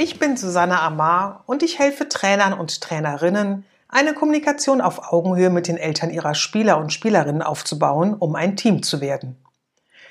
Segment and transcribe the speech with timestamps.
[0.00, 5.66] Ich bin Susanne Amar und ich helfe Trainern und Trainerinnen, eine Kommunikation auf Augenhöhe mit
[5.66, 9.36] den Eltern ihrer Spieler und Spielerinnen aufzubauen, um ein Team zu werden.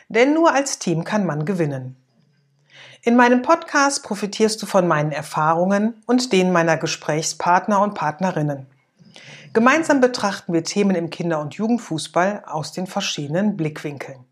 [0.09, 1.95] Denn nur als Team kann man gewinnen.
[3.01, 8.65] In meinem Podcast profitierst du von meinen Erfahrungen und denen meiner Gesprächspartner und Partnerinnen.
[9.53, 14.25] Gemeinsam betrachten wir Themen im Kinder- und Jugendfußball aus den verschiedenen Blickwinkeln.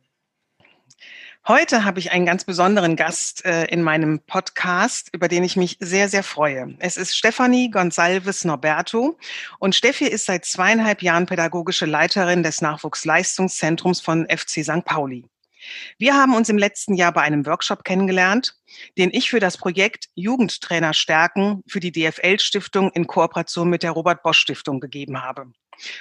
[1.48, 5.78] Heute habe ich einen ganz besonderen Gast äh, in meinem Podcast, über den ich mich
[5.80, 6.76] sehr, sehr freue.
[6.80, 9.16] Es ist Stefanie Gonsalves Norberto
[9.60, 14.86] und Steffi ist seit zweieinhalb Jahren pädagogische Leiterin des Nachwuchsleistungszentrums von FC St.
[14.86, 15.30] Pauli.
[16.00, 18.56] Wir haben uns im letzten Jahr bei einem Workshop kennengelernt,
[18.98, 23.92] den ich für das Projekt Jugendtrainer stärken für die DFL Stiftung in Kooperation mit der
[23.92, 25.52] Robert Bosch Stiftung gegeben habe.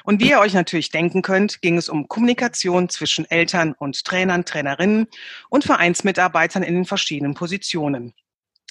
[0.05, 4.44] Und wie ihr euch natürlich denken könnt, ging es um Kommunikation zwischen Eltern und Trainern,
[4.44, 5.06] Trainerinnen
[5.50, 8.14] und Vereinsmitarbeitern in den verschiedenen Positionen.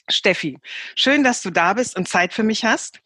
[0.09, 0.57] Steffi,
[0.95, 2.99] schön, dass du da bist und Zeit für mich hast.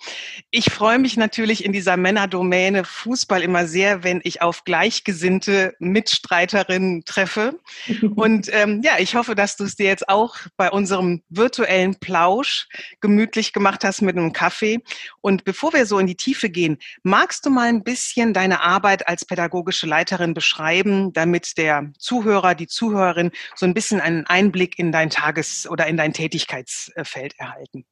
[0.49, 7.05] Ich freue mich natürlich in dieser Männerdomäne Fußball immer sehr, wenn ich auf gleichgesinnte Mitstreiterinnen
[7.05, 7.59] treffe.
[8.15, 12.67] Und ähm, ja, ich hoffe, dass du es dir jetzt auch bei unserem virtuellen Plausch
[12.99, 14.79] gemütlich gemacht hast mit einem Kaffee.
[15.21, 19.07] Und bevor wir so in die Tiefe gehen, magst du mal ein bisschen deine Arbeit
[19.07, 24.91] als pädagogische Leiterin beschreiben, damit der Zuhörer, die Zuhörerin so ein bisschen einen Einblick in
[24.91, 27.85] dein Tages- oder in dein Tätigkeits Feld erhalten.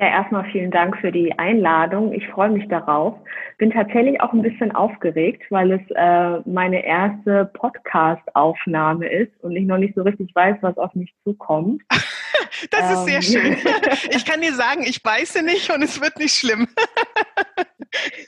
[0.00, 2.12] Ja, erstmal vielen Dank für die Einladung.
[2.12, 3.16] Ich freue mich darauf.
[3.58, 9.64] Bin tatsächlich auch ein bisschen aufgeregt, weil es äh, meine erste Podcast-Aufnahme ist und ich
[9.64, 11.82] noch nicht so richtig weiß, was auf mich zukommt.
[12.70, 13.56] das ist sehr ähm.
[13.56, 13.56] schön.
[14.10, 16.68] Ich kann dir sagen, ich beiße nicht und es wird nicht schlimm.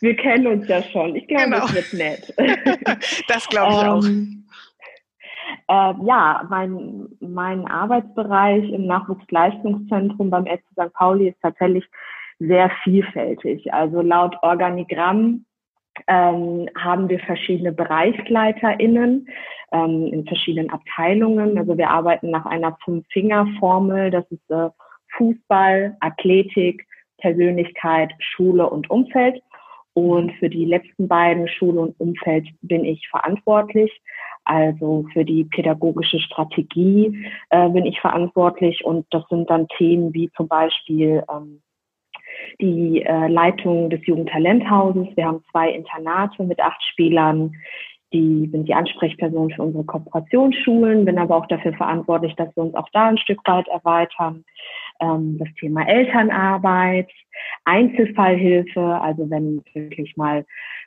[0.01, 1.15] Wir kennen uns ja schon.
[1.15, 1.65] Ich glaube, genau.
[1.67, 2.35] es wird nett.
[3.29, 4.50] Das glaube ich auch.
[5.69, 10.93] Äh, ja, mein, mein Arbeitsbereich im Nachwuchsleistungszentrum beim FC St.
[10.95, 11.85] Pauli ist tatsächlich
[12.39, 13.73] sehr vielfältig.
[13.73, 15.45] Also laut Organigramm
[16.07, 19.29] ähm, haben wir verschiedene BereichsleiterInnen
[19.73, 21.59] ähm, in verschiedenen Abteilungen.
[21.59, 24.11] Also wir arbeiten nach einer Fünf-Finger-Formel.
[24.11, 24.71] Das ist äh,
[25.17, 26.87] Fußball, Athletik,
[27.19, 29.43] Persönlichkeit, Schule und Umfeld.
[29.93, 34.01] Und für die letzten beiden, Schule und Umfeld, bin ich verantwortlich.
[34.45, 40.31] Also für die pädagogische Strategie äh, bin ich verantwortlich und das sind dann Themen wie
[40.37, 41.63] zum Beispiel ähm,
[42.61, 45.09] die äh, Leitung des Jugendtalenthauses.
[45.15, 47.53] Wir haben zwei Internate mit acht Spielern.
[48.13, 52.75] Die sind die Ansprechperson für unsere Kooperationsschulen, bin aber auch dafür verantwortlich, dass wir uns
[52.75, 54.45] auch da ein Stück weit erweitern.
[55.01, 57.11] Ähm, das Thema Elternarbeit,
[57.65, 60.45] Einzelfallhilfe, also wenn wirklich mal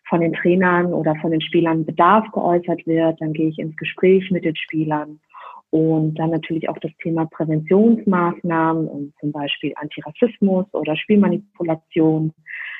[0.07, 4.29] von den Trainern oder von den Spielern Bedarf geäußert wird, dann gehe ich ins Gespräch
[4.31, 5.19] mit den Spielern.
[5.69, 12.31] Und dann natürlich auch das Thema Präventionsmaßnahmen und zum Beispiel Antirassismus oder Spielmanipulation.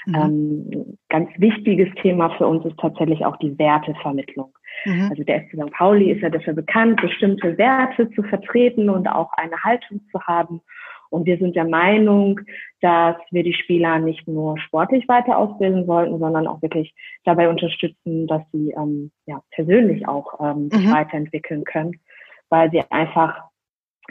[0.06, 0.16] Mhm.
[0.16, 4.54] Ähm, ganz wichtiges Thema für uns ist tatsächlich auch die Wertevermittlung.
[4.86, 5.08] Mhm.
[5.10, 5.72] Also der FC St.
[5.72, 10.62] Pauli ist ja dafür bekannt, bestimmte Werte zu vertreten und auch eine Haltung zu haben.
[11.14, 12.40] Und wir sind der Meinung,
[12.82, 18.26] dass wir die Spieler nicht nur sportlich weiter ausbilden sollten, sondern auch wirklich dabei unterstützen,
[18.26, 20.92] dass sie ähm, ja, persönlich auch ähm, mhm.
[20.92, 22.00] weiterentwickeln können,
[22.50, 23.44] weil sie einfach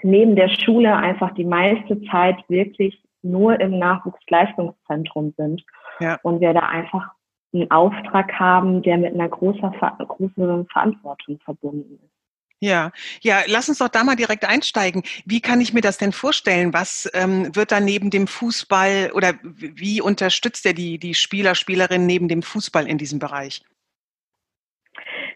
[0.04, 5.64] neben der Schule einfach die meiste Zeit wirklich nur im Nachwuchsleistungszentrum sind.
[5.98, 6.20] Ja.
[6.22, 7.10] Und wir da einfach
[7.52, 9.72] einen Auftrag haben, der mit einer großen,
[10.06, 12.21] großen Verantwortung verbunden ist.
[12.62, 12.92] Ja,
[13.22, 15.02] ja, lass uns doch da mal direkt einsteigen.
[15.26, 16.72] Wie kann ich mir das denn vorstellen?
[16.72, 22.06] Was ähm, wird da neben dem Fußball oder wie unterstützt er die, die Spieler, Spielerinnen
[22.06, 23.62] neben dem Fußball in diesem Bereich?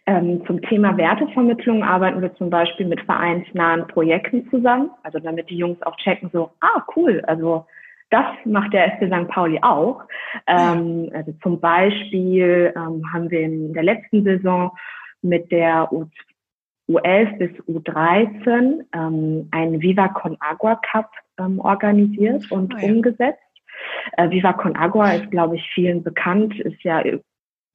[0.07, 5.57] Ähm, zum Thema Wertevermittlung arbeiten wir zum Beispiel mit vereinsnahen Projekten zusammen, also damit die
[5.57, 7.67] Jungs auch checken, so, ah, cool, also
[8.11, 9.27] das macht der FC St.
[9.27, 10.05] Pauli auch.
[10.47, 14.71] Ähm, also zum Beispiel ähm, haben wir in der letzten Saison
[15.23, 15.91] mit der
[16.89, 22.89] U11 bis U13 ähm, einen Viva Con Agua Cup ähm, organisiert und oh ja.
[22.89, 23.41] umgesetzt.
[24.17, 27.03] Äh, Viva Con Agua ist, glaube ich, vielen bekannt, ist ja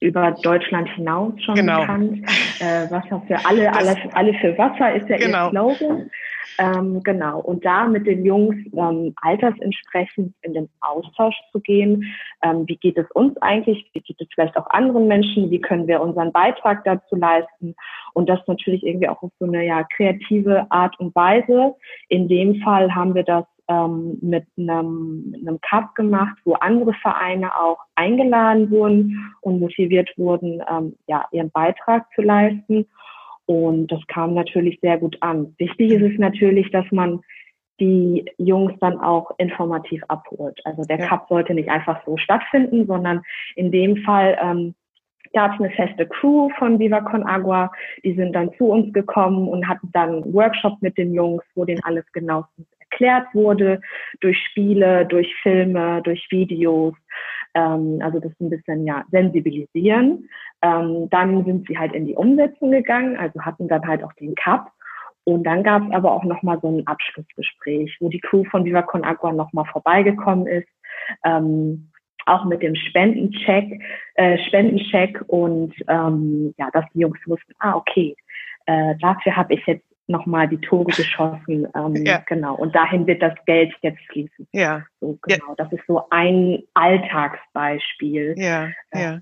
[0.01, 1.81] über Deutschland hinaus schon genau.
[1.81, 2.19] bekannt.
[2.59, 5.45] Äh, Wasser für alle, alle, alle für Wasser ist ja genau.
[5.45, 6.09] ihr Slogan.
[6.57, 7.39] Ähm, genau.
[7.39, 12.03] Und da mit den Jungs ähm, altersentsprechend in den Austausch zu gehen.
[12.43, 13.89] Ähm, wie geht es uns eigentlich?
[13.93, 15.49] Wie geht es vielleicht auch anderen Menschen?
[15.49, 17.75] Wie können wir unseren Beitrag dazu leisten?
[18.13, 21.75] Und das natürlich irgendwie auch auf so eine ja, kreative Art und Weise.
[22.09, 26.93] In dem Fall haben wir das ähm, mit, einem, mit einem Cup gemacht, wo andere
[26.95, 32.87] Vereine auch eingeladen wurden und motiviert wurden, ähm, ja, ihren Beitrag zu leisten.
[33.45, 35.55] Und das kam natürlich sehr gut an.
[35.57, 37.21] Wichtig ist es natürlich, dass man
[37.79, 40.59] die Jungs dann auch informativ abholt.
[40.65, 41.07] Also der ja.
[41.07, 43.21] Cup sollte nicht einfach so stattfinden, sondern
[43.55, 44.75] in dem Fall ähm,
[45.33, 47.71] gab es eine feste Crew von Viva Con Agua.
[48.03, 51.65] Die sind dann zu uns gekommen und hatten dann einen Workshop mit den Jungs, wo
[51.65, 53.81] denen alles genauestens erklärt wurde,
[54.19, 56.93] durch Spiele, durch Filme, durch Videos.
[57.53, 60.29] Ähm, also das ein bisschen ja sensibilisieren.
[60.61, 64.35] Ähm, dann sind sie halt in die Umsetzung gegangen, also hatten dann halt auch den
[64.35, 64.71] Cup.
[65.23, 68.81] Und dann gab es aber auch nochmal so ein Abschlussgespräch, wo die Crew von Viva
[68.81, 70.67] Con Agua nochmal vorbeigekommen ist.
[71.23, 71.89] Ähm,
[72.27, 73.81] auch mit dem Spendencheck,
[74.13, 78.15] äh, Spendencheck und ähm, ja, dass die Jungs wussten, ah, okay,
[78.67, 81.67] äh, dafür habe ich jetzt nochmal die Tore geschossen.
[81.75, 82.21] Ähm, ja.
[82.27, 82.55] Genau.
[82.55, 84.47] Und dahin wird das Geld jetzt fließen.
[84.51, 84.83] Ja.
[84.99, 85.49] So, genau.
[85.49, 85.55] Ja.
[85.57, 88.35] Das ist so ein Alltagsbeispiel.
[88.37, 88.69] Ja.
[88.93, 89.19] ja.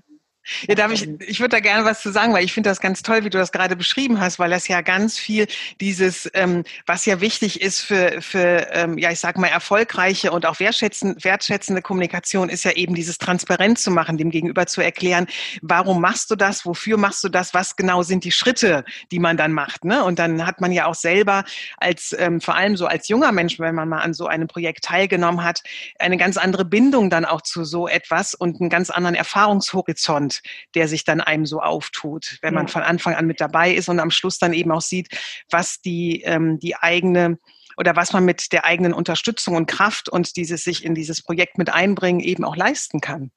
[0.62, 2.80] Ähm, ja, darf ich, ich würde da gerne was zu sagen, weil ich finde das
[2.80, 5.46] ganz toll, wie du das gerade beschrieben hast, weil das ja ganz viel
[5.80, 10.46] dieses, ähm, was ja wichtig ist für, für ähm, ja, ich sag mal, erfolgreiche und
[10.46, 15.26] auch wertschätzende, wertschätzende Kommunikation, ist ja eben dieses transparent zu machen, dem Gegenüber zu erklären,
[15.62, 19.36] warum machst du das, wofür machst du das, was genau sind die Schritte, die man
[19.36, 19.84] dann macht.
[19.84, 20.04] Ne?
[20.04, 21.44] Und dann hat man ja auch selber
[21.76, 24.84] als, ähm, vor allem so als junger Mensch, wenn man mal an so einem Projekt
[24.84, 25.62] teilgenommen hat,
[25.98, 30.39] eine ganz andere Bindung dann auch zu so etwas und einen ganz anderen Erfahrungshorizont
[30.74, 34.00] der sich dann einem so auftut, wenn man von Anfang an mit dabei ist und
[34.00, 35.08] am Schluss dann eben auch sieht,
[35.50, 37.38] was die, ähm, die eigene
[37.76, 41.56] oder was man mit der eigenen Unterstützung und Kraft und dieses sich in dieses Projekt
[41.56, 43.30] mit einbringen eben auch leisten kann.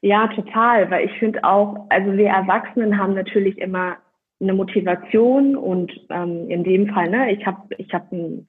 [0.00, 3.98] Ja, total, weil ich finde auch, also wir Erwachsenen haben natürlich immer
[4.40, 8.46] eine Motivation und ähm, in dem Fall, ne, ich habe ich hab ein,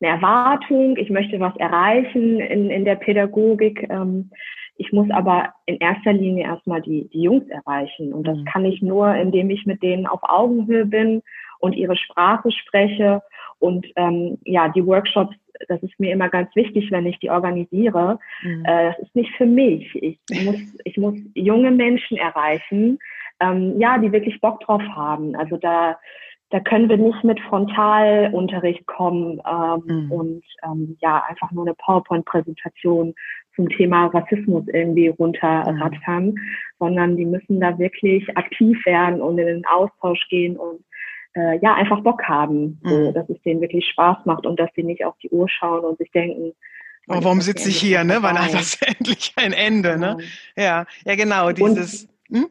[0.00, 3.86] eine Erwartung, ich möchte was erreichen in, in der Pädagogik.
[3.90, 4.30] Ähm,
[4.78, 8.12] ich muss aber in erster Linie erstmal die, die Jungs erreichen.
[8.14, 8.44] Und das mhm.
[8.44, 11.22] kann ich nur, indem ich mit denen auf Augenhöhe bin
[11.58, 13.20] und ihre Sprache spreche.
[13.58, 15.34] Und ähm, ja, die Workshops,
[15.66, 18.20] das ist mir immer ganz wichtig, wenn ich die organisiere.
[18.42, 18.64] Mhm.
[18.64, 19.92] Äh, das ist nicht für mich.
[19.96, 23.00] Ich muss, ich muss junge Menschen erreichen,
[23.40, 25.34] ähm, ja, die wirklich Bock drauf haben.
[25.34, 25.98] Also da,
[26.50, 30.12] da können wir nicht mit Frontalunterricht kommen ähm, mhm.
[30.12, 33.14] und ähm, ja, einfach nur eine PowerPoint-Präsentation
[33.58, 36.38] zum Thema Rassismus irgendwie runterrattern, mhm.
[36.78, 40.84] sondern die müssen da wirklich aktiv werden und in den Austausch gehen und
[41.34, 43.14] äh, ja, einfach Bock haben, so, mhm.
[43.14, 45.98] dass es denen wirklich Spaß macht und dass sie nicht auf die Uhr schauen und
[45.98, 46.52] sich denken,
[47.08, 48.18] oh, warum sitze ich hier, ne?
[48.20, 50.18] Wann hat das endlich ein Ende, ne?
[50.56, 52.08] Ja, ja, genau, dieses.
[52.30, 52.46] Und, hm?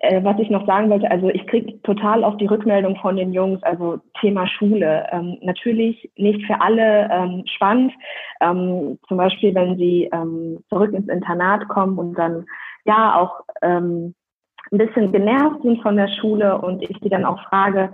[0.00, 3.32] Äh, was ich noch sagen wollte, also ich kriege total auf die Rückmeldung von den
[3.32, 5.06] Jungs, also Thema Schule.
[5.10, 7.92] Ähm, natürlich nicht für alle ähm, spannend.
[8.40, 12.46] Ähm, zum Beispiel, wenn sie ähm, zurück ins Internat kommen und dann
[12.84, 14.14] ja auch ähm,
[14.70, 17.92] ein bisschen genervt sind von der Schule und ich die dann auch frage,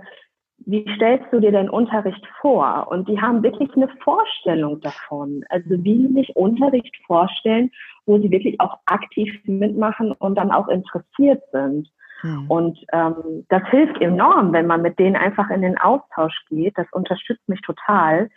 [0.65, 2.87] wie stellst du dir den Unterricht vor?
[2.89, 5.43] Und die haben wirklich eine Vorstellung davon.
[5.49, 7.71] Also wie sie sich Unterricht vorstellen,
[8.07, 11.91] wo sie wirklich auch aktiv mitmachen und dann auch interessiert sind.
[12.23, 12.45] Mhm.
[12.49, 16.77] Und ähm, das hilft enorm, wenn man mit denen einfach in den Austausch geht.
[16.77, 18.29] Das unterstützt mich total,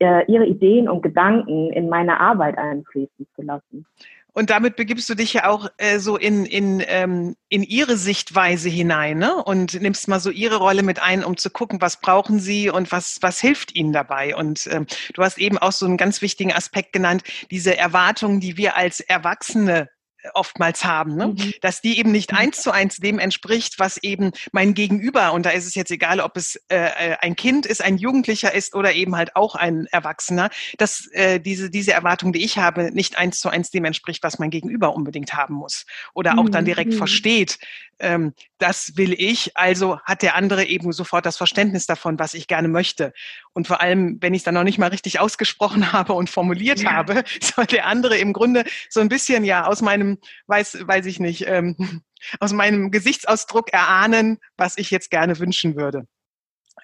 [0.00, 3.86] äh, ihre Ideen und Gedanken in meine Arbeit einfließen zu lassen.
[4.34, 8.70] Und damit begibst du dich ja auch äh, so in, in, ähm, in ihre Sichtweise
[8.70, 9.34] hinein ne?
[9.36, 12.92] und nimmst mal so ihre Rolle mit ein, um zu gucken, was brauchen sie und
[12.92, 14.34] was, was hilft ihnen dabei.
[14.34, 18.56] Und ähm, du hast eben auch so einen ganz wichtigen Aspekt genannt, diese Erwartungen, die
[18.56, 19.90] wir als Erwachsene
[20.34, 21.28] oftmals haben, ne?
[21.28, 21.52] Mhm.
[21.60, 22.38] dass die eben nicht mhm.
[22.38, 26.20] eins zu eins dem entspricht, was eben mein Gegenüber, und da ist es jetzt egal,
[26.20, 29.86] ob es äh, äh, ein Kind ist, ein Jugendlicher ist oder eben halt auch ein
[29.86, 34.22] Erwachsener, dass äh, diese, diese Erwartung, die ich habe, nicht eins zu eins dem entspricht,
[34.22, 35.86] was mein Gegenüber unbedingt haben muss.
[36.14, 36.98] Oder auch dann direkt mhm.
[36.98, 37.58] versteht,
[38.02, 42.46] ähm, das will ich, also hat der andere eben sofort das Verständnis davon, was ich
[42.46, 43.12] gerne möchte.
[43.52, 46.80] Und vor allem, wenn ich es dann noch nicht mal richtig ausgesprochen habe und formuliert
[46.82, 46.92] ja.
[46.92, 50.11] habe, soll der andere im Grunde so ein bisschen ja aus meinem,
[50.46, 51.76] weiß, weiß ich nicht, ähm,
[52.40, 56.06] aus meinem Gesichtsausdruck erahnen, was ich jetzt gerne wünschen würde.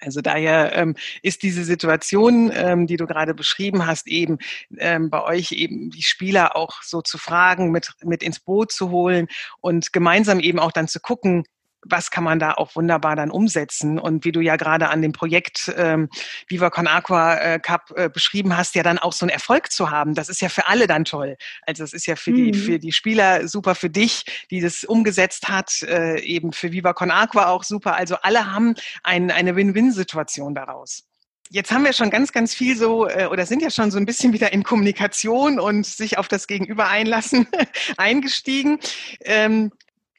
[0.01, 4.37] Also daher ähm, ist diese Situation, ähm, die du gerade beschrieben hast, eben
[4.77, 8.91] ähm, bei euch eben die Spieler auch so zu fragen, mit, mit ins Boot zu
[8.91, 9.27] holen
[9.61, 11.43] und gemeinsam eben auch dann zu gucken,
[11.85, 13.99] was kann man da auch wunderbar dann umsetzen?
[13.99, 16.09] Und wie du ja gerade an dem Projekt ähm,
[16.47, 19.89] Viva Con Aqua äh, Cup äh, beschrieben hast, ja dann auch so einen Erfolg zu
[19.89, 21.37] haben, das ist ja für alle dann toll.
[21.65, 22.51] Also das ist ja für mhm.
[22.51, 26.93] die für die Spieler super, für dich, die das umgesetzt hat, äh, eben für Viva
[26.93, 27.95] Con Aqua auch super.
[27.95, 31.03] Also alle haben ein, eine Win-Win-Situation daraus.
[31.51, 34.05] Jetzt haben wir schon ganz, ganz viel so äh, oder sind ja schon so ein
[34.05, 37.47] bisschen wieder in Kommunikation und sich auf das Gegenüber einlassen
[37.97, 38.79] eingestiegen.
[39.21, 39.71] Ähm,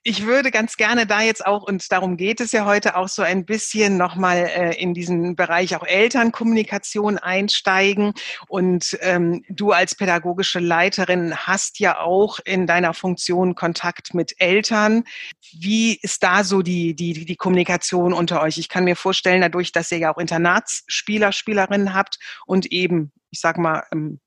[0.02, 3.22] ich würde ganz gerne da jetzt auch, und darum geht es ja heute auch so
[3.22, 8.14] ein bisschen nochmal äh, in diesen Bereich auch Elternkommunikation einsteigen.
[8.48, 15.04] Und ähm, du als pädagogische Leiterin hast ja auch in deiner Funktion Kontakt mit Eltern.
[15.52, 18.56] Wie ist da so die, die, die Kommunikation unter euch?
[18.56, 23.40] Ich kann mir vorstellen, dadurch, dass ihr ja auch Internatsspieler, Spielerinnen habt und eben, ich
[23.40, 24.18] sag mal, ähm,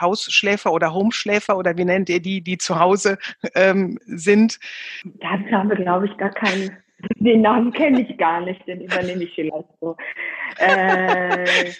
[0.00, 3.18] Hausschläfer oder Homeschläfer oder wie nennt ihr die, die zu Hause
[3.54, 4.58] ähm, sind?
[5.04, 6.76] Dazu haben wir, glaube ich, gar keinen.
[7.16, 9.96] Den Namen kenne ich gar nicht, den übernehme ich vielleicht so.
[10.58, 11.70] Äh,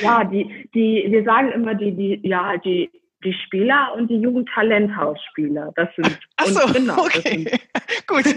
[0.00, 2.88] ja, die, die, wir sagen immer die, die, ja, die,
[3.24, 5.72] die Spieler und die Jugendtalenthausspieler.
[5.74, 7.50] Das sind Ach so, genau, okay.
[8.06, 8.24] Gut.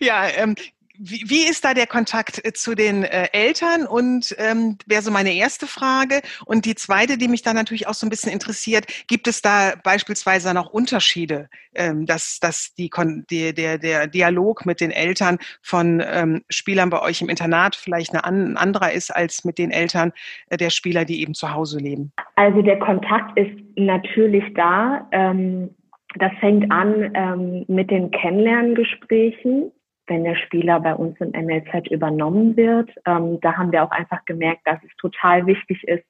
[0.00, 0.54] ja, ähm,
[0.98, 3.86] wie, wie ist da der Kontakt äh, zu den äh, Eltern?
[3.86, 6.20] Und ähm, wäre so meine erste Frage.
[6.46, 9.74] Und die zweite, die mich da natürlich auch so ein bisschen interessiert, gibt es da
[9.82, 12.90] beispielsweise noch Unterschiede, ähm, dass, dass die,
[13.30, 18.12] die, der, der Dialog mit den Eltern von ähm, Spielern bei euch im Internat vielleicht
[18.12, 20.12] eine ein anderer ist als mit den Eltern
[20.48, 22.12] äh, der Spieler, die eben zu Hause leben?
[22.36, 25.06] Also der Kontakt ist natürlich da.
[25.12, 25.70] Ähm,
[26.16, 29.72] das fängt an ähm, mit den Kennenlerngesprächen
[30.06, 32.90] wenn der Spieler bei uns im NLZ übernommen wird.
[33.06, 36.04] Ähm, da haben wir auch einfach gemerkt, dass es total wichtig ist,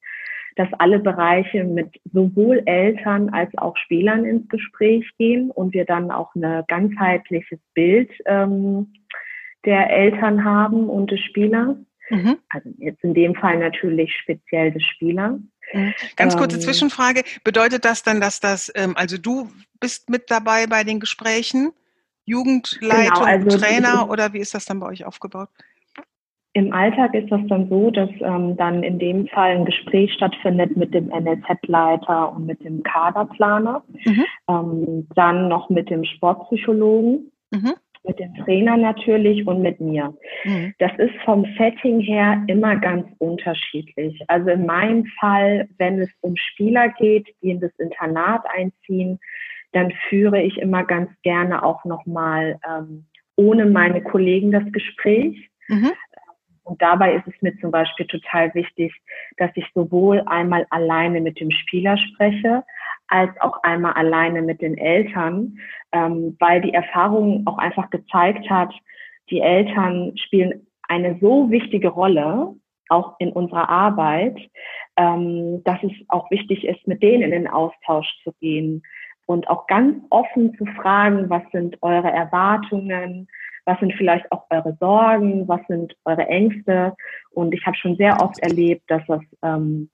[0.56, 6.10] dass alle Bereiche mit sowohl Eltern als auch Spielern ins Gespräch gehen und wir dann
[6.10, 8.92] auch ein ganzheitliches Bild ähm,
[9.64, 11.76] der Eltern haben und des Spielers.
[12.10, 12.38] Mhm.
[12.50, 15.40] Also jetzt in dem Fall natürlich speziell des Spielers.
[15.72, 15.94] Mhm.
[16.16, 17.22] Ganz kurze ähm, Zwischenfrage.
[17.42, 21.72] Bedeutet das dann, dass das, ähm, also du bist mit dabei bei den Gesprächen?
[22.24, 25.48] Jugendleitung, genau, also Trainer oder wie ist das dann bei euch aufgebaut?
[26.56, 30.76] Im Alltag ist das dann so, dass ähm, dann in dem Fall ein Gespräch stattfindet
[30.76, 34.24] mit dem NLZ-Leiter und mit dem Kaderplaner, mhm.
[34.48, 37.72] ähm, dann noch mit dem Sportpsychologen, mhm.
[38.04, 40.14] mit dem Trainer natürlich und mit mir.
[40.44, 40.74] Mhm.
[40.78, 44.22] Das ist vom Setting her immer ganz unterschiedlich.
[44.28, 49.18] Also in meinem Fall, wenn es um Spieler geht, die in das Internat einziehen,
[49.74, 55.50] dann führe ich immer ganz gerne auch nochmal ähm, ohne meine Kollegen das Gespräch.
[55.68, 55.92] Mhm.
[56.62, 58.94] Und dabei ist es mir zum Beispiel total wichtig,
[59.36, 62.64] dass ich sowohl einmal alleine mit dem Spieler spreche,
[63.08, 65.58] als auch einmal alleine mit den Eltern,
[65.92, 68.72] ähm, weil die Erfahrung auch einfach gezeigt hat,
[69.30, 72.54] die Eltern spielen eine so wichtige Rolle,
[72.88, 74.38] auch in unserer Arbeit,
[74.96, 78.82] ähm, dass es auch wichtig ist, mit denen in den Austausch zu gehen,
[79.26, 83.28] und auch ganz offen zu fragen, was sind eure Erwartungen,
[83.64, 86.94] was sind vielleicht auch eure Sorgen, was sind eure Ängste.
[87.30, 89.88] Und ich habe schon sehr oft erlebt, dass das ähm,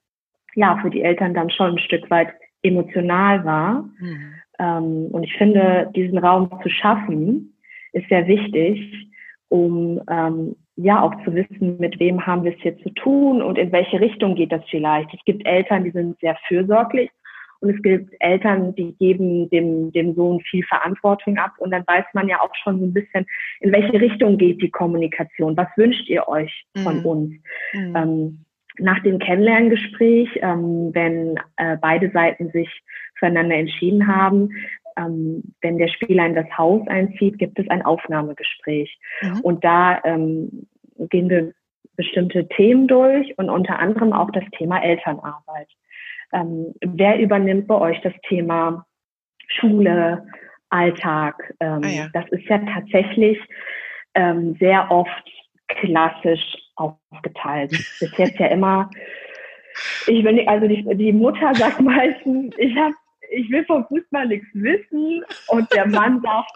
[0.55, 2.33] ja für die Eltern dann schon ein Stück weit
[2.63, 3.85] emotional war.
[3.99, 4.35] Mhm.
[4.59, 7.57] Ähm, und ich finde, diesen Raum zu schaffen,
[7.93, 9.09] ist sehr wichtig,
[9.49, 13.59] um ähm, ja auch zu wissen, mit wem haben wir es hier zu tun und
[13.59, 15.13] in welche Richtung geht das vielleicht.
[15.15, 17.11] Es gibt Eltern, die sind sehr fürsorglich
[17.61, 21.53] und es gibt Eltern, die geben dem, dem Sohn viel Verantwortung ab.
[21.59, 23.27] Und dann weiß man ja auch schon so ein bisschen,
[23.61, 25.57] in welche Richtung geht die Kommunikation.
[25.57, 27.07] Was wünscht ihr euch von mhm.
[27.07, 27.35] uns?
[27.75, 27.97] Mhm.
[27.97, 28.45] Ähm,
[28.79, 32.69] nach dem Kennenlerngespräch, ähm, wenn äh, beide Seiten sich
[33.19, 34.51] füreinander entschieden haben,
[34.97, 38.99] ähm, wenn der Spieler in das Haus einzieht, gibt es ein Aufnahmegespräch.
[39.21, 39.41] Mhm.
[39.41, 40.67] Und da ähm,
[41.11, 41.53] gehen wir
[41.97, 45.69] bestimmte Themen durch und unter anderem auch das Thema Elternarbeit.
[46.33, 48.87] Ähm, wer übernimmt bei euch das Thema
[49.49, 50.27] Schule,
[50.69, 51.55] Alltag?
[51.61, 52.09] Ähm, ah, ja.
[52.13, 53.39] Das ist ja tatsächlich
[54.15, 55.31] ähm, sehr oft
[55.69, 57.71] klassisch aufgeteilt.
[58.01, 58.91] Bis jetzt ja immer,
[60.07, 62.95] ich will nicht, also die, die Mutter sagt meistens, ich habe
[63.33, 66.51] ich will vom Fußball nichts wissen und der Mann sagt,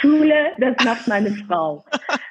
[0.00, 1.84] Schule, das macht meine Frau.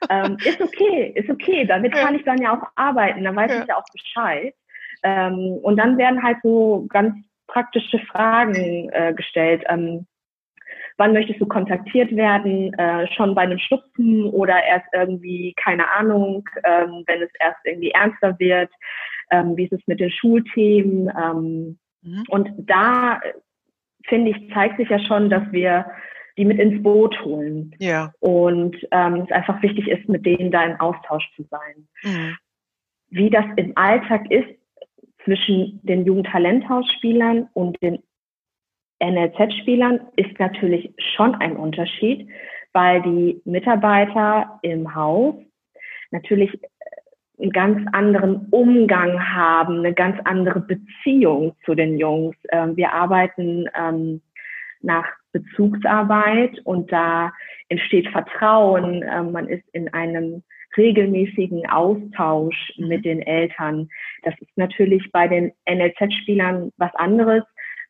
[0.09, 1.65] ähm, ist okay, ist okay.
[1.65, 3.61] Damit kann ich dann ja auch arbeiten, dann weiß ja.
[3.61, 4.55] ich ja auch Bescheid.
[5.03, 7.15] Ähm, und dann werden halt so ganz
[7.47, 9.63] praktische Fragen äh, gestellt.
[9.67, 10.07] Ähm,
[10.97, 12.73] wann möchtest du kontaktiert werden?
[12.75, 17.91] Äh, schon bei einem Schnupfen oder erst irgendwie, keine Ahnung, ähm, wenn es erst irgendwie
[17.91, 18.69] ernster wird?
[19.31, 21.09] Ähm, wie ist es mit den Schulthemen?
[21.09, 22.23] Ähm, mhm.
[22.29, 23.19] Und da,
[24.07, 25.85] finde ich, zeigt sich ja schon, dass wir
[26.37, 27.75] die mit ins Boot holen.
[27.79, 28.13] Ja.
[28.19, 31.87] Und ähm, es einfach wichtig ist, mit denen da im Austausch zu sein.
[32.03, 32.37] Mhm.
[33.09, 34.60] Wie das im Alltag ist
[35.23, 37.99] zwischen den Jugendtalenthausspielern und den
[39.03, 42.27] NLZ-Spielern, ist natürlich schon ein Unterschied,
[42.73, 45.35] weil die Mitarbeiter im Haus
[46.11, 46.51] natürlich
[47.41, 52.35] einen ganz anderen Umgang haben, eine ganz andere Beziehung zu den Jungs.
[52.51, 54.21] Ähm, wir arbeiten ähm,
[54.81, 57.33] nach Bezugsarbeit und da
[57.69, 59.03] entsteht Vertrauen.
[59.07, 60.43] Ähm, man ist in einem
[60.77, 62.87] regelmäßigen Austausch mhm.
[62.87, 63.89] mit den Eltern.
[64.23, 67.43] Das ist natürlich bei den NLZ-Spielern was anderes,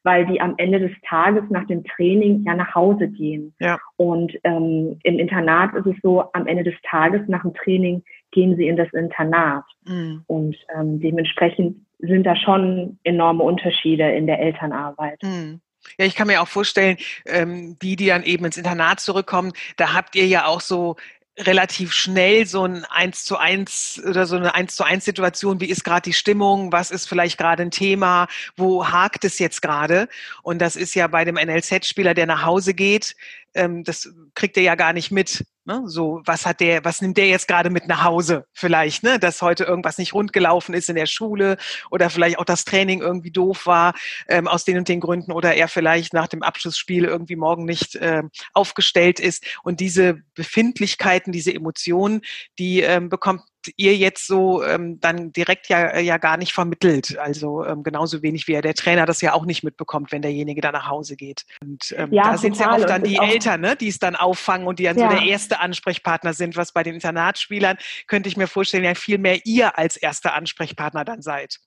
[0.03, 3.53] weil die am Ende des Tages nach dem Training ja nach Hause gehen.
[3.59, 3.77] Ja.
[3.97, 8.55] Und ähm, im Internat ist es so, am Ende des Tages nach dem Training gehen
[8.55, 9.65] sie in das Internat.
[9.85, 10.23] Mhm.
[10.27, 15.21] Und ähm, dementsprechend sind da schon enorme Unterschiede in der Elternarbeit.
[15.21, 15.61] Mhm.
[15.97, 19.93] Ja, ich kann mir auch vorstellen, ähm, die, die dann eben ins Internat zurückkommen, da
[19.93, 20.95] habt ihr ja auch so
[21.37, 25.59] relativ schnell so ein eins zu eins oder so eine eins zu eins Situation.
[25.59, 26.71] Wie ist gerade die Stimmung?
[26.71, 28.27] Was ist vielleicht gerade ein Thema?
[28.57, 30.09] Wo hakt es jetzt gerade?
[30.43, 33.15] Und das ist ja bei dem NLZ-Spieler, der nach Hause geht,
[33.53, 35.45] ähm, das kriegt er ja gar nicht mit.
[35.65, 35.83] Ne?
[35.85, 38.45] So, was hat der, was nimmt der jetzt gerade mit nach Hause?
[38.51, 39.19] Vielleicht, ne?
[39.19, 41.57] dass heute irgendwas nicht rund gelaufen ist in der Schule
[41.91, 43.93] oder vielleicht auch das Training irgendwie doof war
[44.27, 47.95] ähm, aus den und den Gründen oder er vielleicht nach dem Abschlussspiel irgendwie morgen nicht
[47.95, 49.45] äh, aufgestellt ist.
[49.63, 52.21] Und diese Befindlichkeiten, diese Emotionen,
[52.57, 53.41] die ähm, bekommt
[53.77, 57.17] ihr jetzt so ähm, dann direkt ja, äh, ja gar nicht vermittelt.
[57.17, 60.61] Also ähm, genauso wenig wie ja der Trainer das ja auch nicht mitbekommt, wenn derjenige
[60.61, 61.45] da nach Hause geht.
[61.61, 64.15] Und ähm, ja, da sind es ja oft dann die Eltern, ne, die es dann
[64.15, 65.09] auffangen und die dann ja.
[65.09, 67.77] so der erste Ansprechpartner sind, was bei den Internatsspielern,
[68.07, 71.59] könnte ich mir vorstellen, ja viel mehr ihr als erster Ansprechpartner dann seid.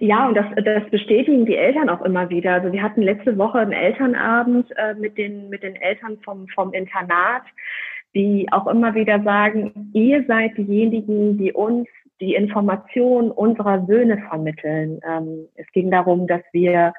[0.00, 2.54] Ja, und das, das bestätigen die Eltern auch immer wieder.
[2.54, 6.72] Also wir hatten letzte Woche einen Elternabend äh, mit, den, mit den Eltern vom, vom
[6.72, 7.44] Internat
[8.14, 11.88] die auch immer wieder sagen, ihr seid diejenigen, die uns
[12.20, 15.00] die Informationen unserer Söhne vermitteln.
[15.08, 16.92] Ähm, es ging darum, dass wir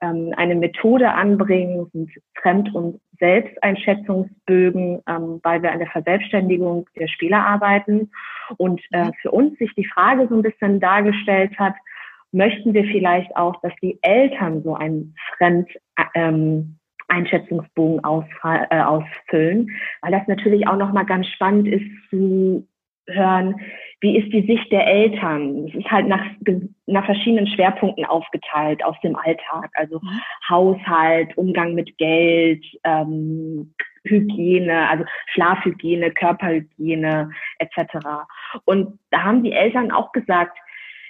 [0.00, 2.10] ähm, eine Methode anbringen, sind
[2.40, 8.10] Fremd- und Selbsteinschätzungsbögen, ähm, weil wir an der Verselbstständigung der Spieler arbeiten.
[8.58, 9.12] Und äh, mhm.
[9.22, 11.74] für uns sich die Frage so ein bisschen dargestellt hat,
[12.30, 15.70] möchten wir vielleicht auch, dass die Eltern so ein Fremd,
[16.14, 16.77] ähm,
[17.08, 19.70] Einschätzungsbogen äh, ausfüllen,
[20.02, 22.66] weil das natürlich auch nochmal ganz spannend ist zu
[23.08, 23.54] hören,
[24.00, 25.66] wie ist die Sicht der Eltern?
[25.66, 26.24] Es ist halt nach,
[26.86, 30.20] nach verschiedenen Schwerpunkten aufgeteilt aus dem Alltag, also mhm.
[30.48, 37.96] Haushalt, Umgang mit Geld, ähm, Hygiene, also Schlafhygiene, Körperhygiene etc.
[38.64, 40.56] Und da haben die Eltern auch gesagt,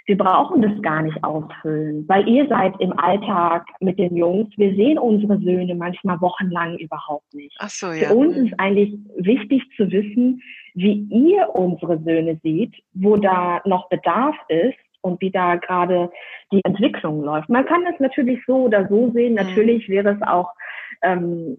[0.08, 4.48] wir brauchen das gar nicht ausfüllen, weil ihr seid im Alltag mit den Jungs.
[4.56, 7.54] Wir sehen unsere Söhne manchmal wochenlang überhaupt nicht.
[7.58, 8.08] Ach so, ja.
[8.08, 10.40] Für uns ist eigentlich wichtig zu wissen,
[10.72, 16.10] wie ihr unsere Söhne seht, wo da noch Bedarf ist und wie da gerade
[16.52, 17.50] die Entwicklung läuft.
[17.50, 19.32] Man kann das natürlich so oder so sehen.
[19.32, 19.46] Mhm.
[19.46, 20.54] Natürlich wäre es auch
[21.02, 21.58] ähm,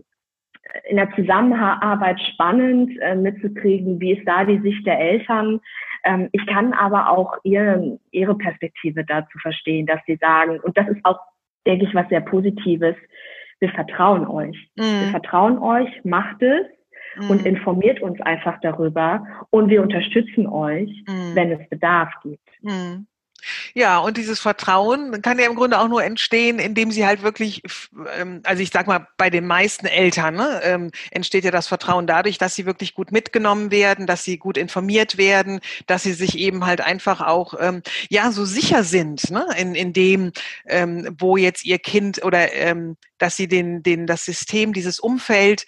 [0.90, 5.62] in der Zusammenarbeit spannend äh, mitzukriegen, wie ist da die Sicht der Eltern.
[6.04, 10.88] Ähm, ich kann aber auch ihre, ihre Perspektive dazu verstehen, dass sie sagen, und das
[10.88, 11.20] ist auch,
[11.66, 12.96] denke ich, was sehr Positives,
[13.60, 14.58] wir vertrauen euch.
[14.76, 14.84] Mhm.
[14.84, 16.66] Wir vertrauen euch, macht es
[17.18, 17.30] mhm.
[17.30, 21.36] und informiert uns einfach darüber und wir unterstützen euch, mhm.
[21.36, 22.50] wenn es Bedarf gibt.
[23.74, 27.64] Ja, und dieses Vertrauen kann ja im Grunde auch nur entstehen, indem sie halt wirklich,
[28.18, 32.08] ähm, also ich sag mal, bei den meisten Eltern ne, ähm, entsteht ja das Vertrauen
[32.08, 36.38] dadurch, dass sie wirklich gut mitgenommen werden, dass sie gut informiert werden, dass sie sich
[36.38, 40.32] eben halt einfach auch ähm, ja so sicher sind ne, in, in dem,
[41.18, 42.48] wo jetzt ihr Kind oder
[43.18, 45.66] dass sie den, den, das System, dieses Umfeld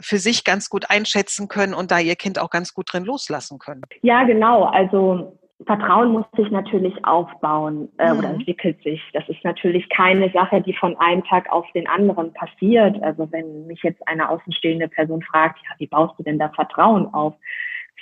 [0.00, 3.58] für sich ganz gut einschätzen können und da ihr Kind auch ganz gut drin loslassen
[3.58, 3.82] können.
[4.02, 4.64] Ja, genau.
[4.64, 8.18] Also Vertrauen muss sich natürlich aufbauen äh, mhm.
[8.18, 9.00] oder entwickelt sich.
[9.12, 13.00] Das ist natürlich keine Sache, die von einem Tag auf den anderen passiert.
[13.02, 17.12] Also wenn mich jetzt eine außenstehende Person fragt, ja, wie baust du denn da Vertrauen
[17.14, 17.34] auf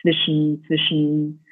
[0.01, 1.45] zwischen, zwischen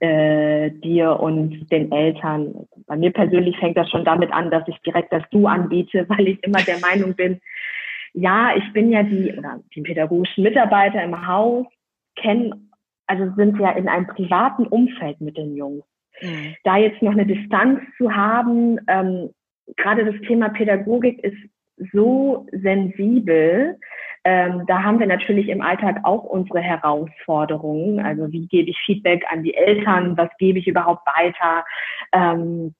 [0.00, 2.66] äh, dir und den Eltern?
[2.86, 6.26] Bei mir persönlich fängt das schon damit an, dass ich direkt das Du anbiete, weil
[6.26, 7.40] ich immer der Meinung bin,
[8.12, 11.66] ja, ich bin ja die oder die pädagogischen Mitarbeiter im Haus,
[12.16, 12.70] kennen
[13.06, 15.84] also sind ja in einem privaten Umfeld mit den Jungs.
[16.20, 16.54] Mhm.
[16.64, 19.30] Da jetzt noch eine Distanz zu haben, ähm,
[19.76, 21.36] gerade das Thema Pädagogik ist
[21.92, 23.78] so sensibel,
[24.26, 28.00] Ähm, da haben wir natürlich im Alltag auch unsere Herausforderungen.
[28.00, 30.16] Also wie gebe ich Feedback an die Eltern?
[30.16, 31.64] Was gebe ich überhaupt weiter?
[32.12, 32.74] Ähm,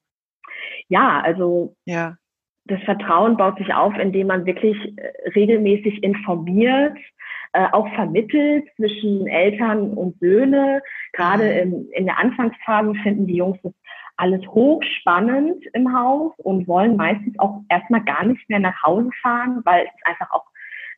[0.87, 2.15] ja, also ja.
[2.65, 6.97] das Vertrauen baut sich auf, indem man wirklich äh, regelmäßig informiert,
[7.55, 10.81] äh, auch vermittelt zwischen Eltern und Söhne.
[11.13, 11.73] Gerade mhm.
[11.73, 13.71] in, in der Anfangsphase finden die Jungs das
[14.17, 19.61] alles hochspannend im Haus und wollen meistens auch erstmal gar nicht mehr nach Hause fahren,
[19.63, 20.45] weil es einfach auch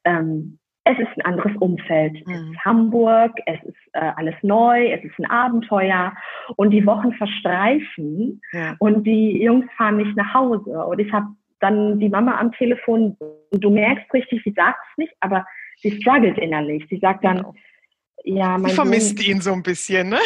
[0.04, 2.26] ähm, es ist ein anderes Umfeld.
[2.26, 2.34] Mhm.
[2.34, 6.14] Es ist Hamburg, es ist äh, alles neu, es ist ein Abenteuer
[6.56, 8.76] und die Wochen verstreichen ja.
[8.80, 10.86] und die Jungs fahren nicht nach Hause.
[10.86, 11.28] Und ich habe
[11.60, 15.46] dann die Mama am Telefon und du merkst richtig, sie sagt es nicht, aber
[15.82, 16.86] sie struggelt innerlich.
[16.90, 17.54] Sie sagt dann, genau.
[18.24, 20.20] ja, mein Sie vermisst Sohn, ihn so ein bisschen, ne?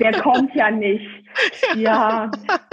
[0.00, 1.06] Der kommt ja nicht.
[1.76, 2.30] Ja,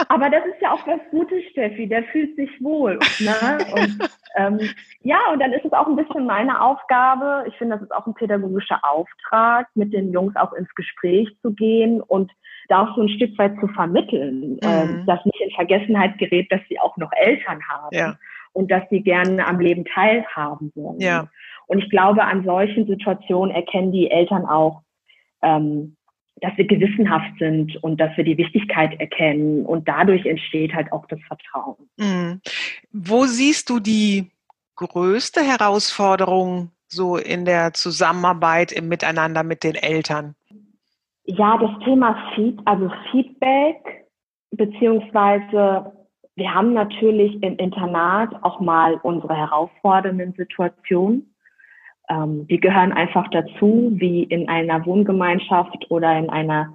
[0.10, 1.88] aber das ist ja auch was Gutes, Steffi.
[1.88, 3.00] Der fühlt sich wohl.
[3.20, 3.58] Ne?
[3.72, 4.60] Und, ähm,
[5.02, 7.46] ja, und dann ist es auch ein bisschen meine Aufgabe.
[7.48, 11.54] Ich finde, das ist auch ein pädagogischer Auftrag, mit den Jungs auch ins Gespräch zu
[11.54, 12.30] gehen und
[12.68, 15.02] da auch so ein Stück weit zu vermitteln, mhm.
[15.02, 18.18] äh, dass nicht in Vergessenheit gerät, dass sie auch noch Eltern haben ja.
[18.52, 21.00] und dass sie gerne am Leben teilhaben wollen.
[21.00, 21.30] Ja.
[21.70, 24.82] Und ich glaube, an solchen Situationen erkennen die Eltern auch,
[25.44, 25.96] ähm,
[26.42, 31.06] dass wir gewissenhaft sind und dass wir die Wichtigkeit erkennen und dadurch entsteht halt auch
[31.06, 31.90] das Vertrauen.
[31.98, 32.42] Mhm.
[32.92, 34.32] Wo siehst du die
[34.78, 40.34] größte Herausforderung so in der Zusammenarbeit im Miteinander mit den Eltern?
[41.26, 44.08] Ja, das Thema Feed, also Feedback,
[44.50, 45.94] beziehungsweise
[46.36, 51.29] wir haben natürlich im Internat auch mal unsere herausfordernden Situationen.
[52.10, 56.74] Ähm, die gehören einfach dazu, wie in einer Wohngemeinschaft oder in einer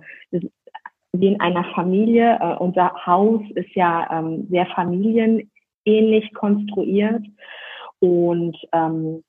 [1.16, 2.38] wie in einer Familie.
[2.40, 7.22] Äh, unser Haus ist ja ähm, sehr familienähnlich konstruiert
[8.00, 9.22] und ähm,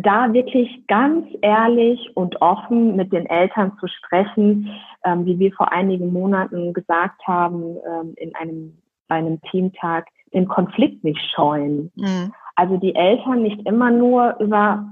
[0.00, 4.70] da wirklich ganz ehrlich und offen mit den Eltern zu sprechen,
[5.04, 10.48] ähm, wie wir vor einigen Monaten gesagt haben ähm, in einem bei einem Teamtag, den
[10.48, 11.92] Konflikt nicht scheuen.
[11.94, 12.32] Mhm.
[12.56, 14.88] Also die Eltern nicht immer nur über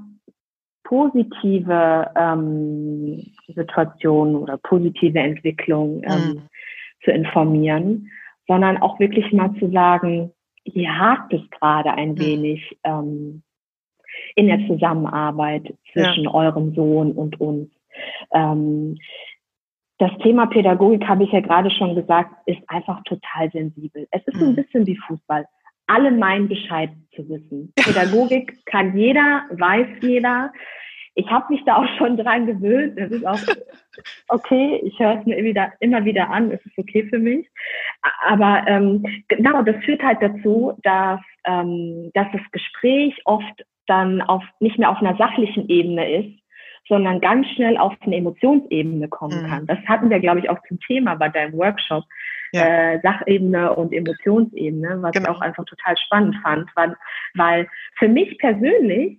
[0.92, 6.42] positive ähm, Situationen oder positive Entwicklungen ähm, mhm.
[7.02, 8.10] zu informieren,
[8.46, 10.32] sondern auch wirklich mal zu sagen,
[10.64, 12.20] hier hakt es gerade ein mhm.
[12.20, 13.42] wenig ähm,
[14.36, 16.34] in der Zusammenarbeit zwischen ja.
[16.34, 17.70] eurem Sohn und uns.
[18.34, 18.98] Ähm,
[19.96, 24.06] das Thema Pädagogik, habe ich ja gerade schon gesagt, ist einfach total sensibel.
[24.10, 24.56] Es ist so ein mhm.
[24.56, 25.46] bisschen wie Fußball
[25.86, 27.72] alle meinen Bescheid zu wissen.
[27.76, 30.52] Pädagogik kann jeder, weiß jeder.
[31.14, 32.98] Ich habe mich da auch schon dran gewöhnt.
[32.98, 33.38] Das ist auch
[34.28, 34.80] okay.
[34.84, 36.50] Ich höre es mir wieder, immer wieder an.
[36.50, 37.48] Es ist okay für mich.
[38.26, 44.42] Aber ähm, genau, das führt halt dazu, dass, ähm, dass das Gespräch oft dann auf,
[44.60, 46.42] nicht mehr auf einer sachlichen Ebene ist,
[46.88, 49.48] sondern ganz schnell auf eine Emotionsebene kommen mhm.
[49.48, 49.66] kann.
[49.66, 52.04] Das hatten wir, glaube ich, auch zum Thema bei deinem Workshop
[52.52, 52.94] ja.
[52.94, 55.30] äh, Sachebene und Emotionsebene, was genau.
[55.30, 56.96] ich auch einfach total spannend fand, weil,
[57.34, 59.18] weil für mich persönlich,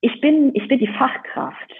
[0.00, 1.72] ich bin, ich bin die Fachkraft.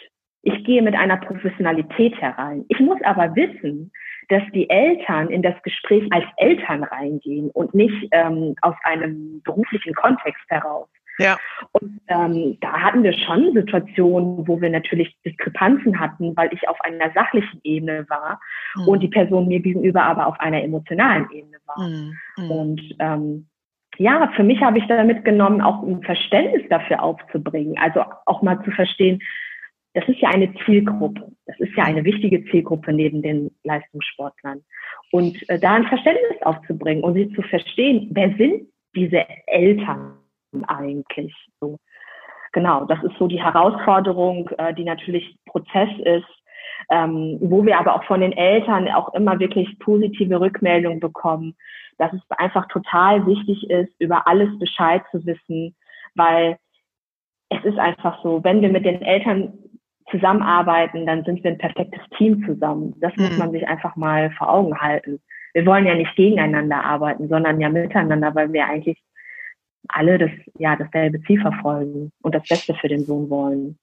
[0.42, 2.64] Ich gehe mit einer Professionalität herein.
[2.68, 3.92] Ich muss aber wissen,
[4.28, 9.92] dass die Eltern in das Gespräch als Eltern reingehen und nicht ähm, aus einem beruflichen
[9.94, 10.88] Kontext heraus.
[11.18, 11.36] Ja.
[11.72, 16.80] Und ähm, da hatten wir schon Situationen, wo wir natürlich Diskrepanzen hatten, weil ich auf
[16.80, 18.40] einer sachlichen Ebene war
[18.76, 18.88] mhm.
[18.88, 21.86] und die Person mir gegenüber aber auf einer emotionalen Ebene war.
[21.86, 22.50] Mhm.
[22.50, 23.49] Und ähm,
[23.98, 27.76] ja, für mich habe ich da mitgenommen, auch ein Verständnis dafür aufzubringen.
[27.78, 29.20] Also auch mal zu verstehen,
[29.94, 31.32] das ist ja eine Zielgruppe.
[31.46, 34.62] Das ist ja eine wichtige Zielgruppe neben den Leistungssportlern.
[35.10, 40.20] Und äh, da ein Verständnis aufzubringen und sie zu verstehen, wer sind diese Eltern?
[40.66, 41.34] eigentlich?
[41.60, 41.78] So,
[42.52, 46.26] genau, das ist so die Herausforderung, äh, die natürlich Prozess ist,
[46.90, 51.56] ähm, wo wir aber auch von den Eltern auch immer wirklich positive Rückmeldungen bekommen,
[51.98, 55.74] dass es einfach total wichtig ist, über alles Bescheid zu wissen,
[56.14, 56.56] weil
[57.50, 59.52] es ist einfach so, wenn wir mit den Eltern
[60.10, 62.94] zusammenarbeiten, dann sind wir ein perfektes Team zusammen.
[63.00, 63.24] Das mhm.
[63.24, 65.20] muss man sich einfach mal vor Augen halten.
[65.52, 69.00] Wir wollen ja nicht gegeneinander arbeiten, sondern ja miteinander, weil wir eigentlich
[69.88, 73.78] alle das, ja, dasselbe Ziel verfolgen und das Beste für den Sohn wollen.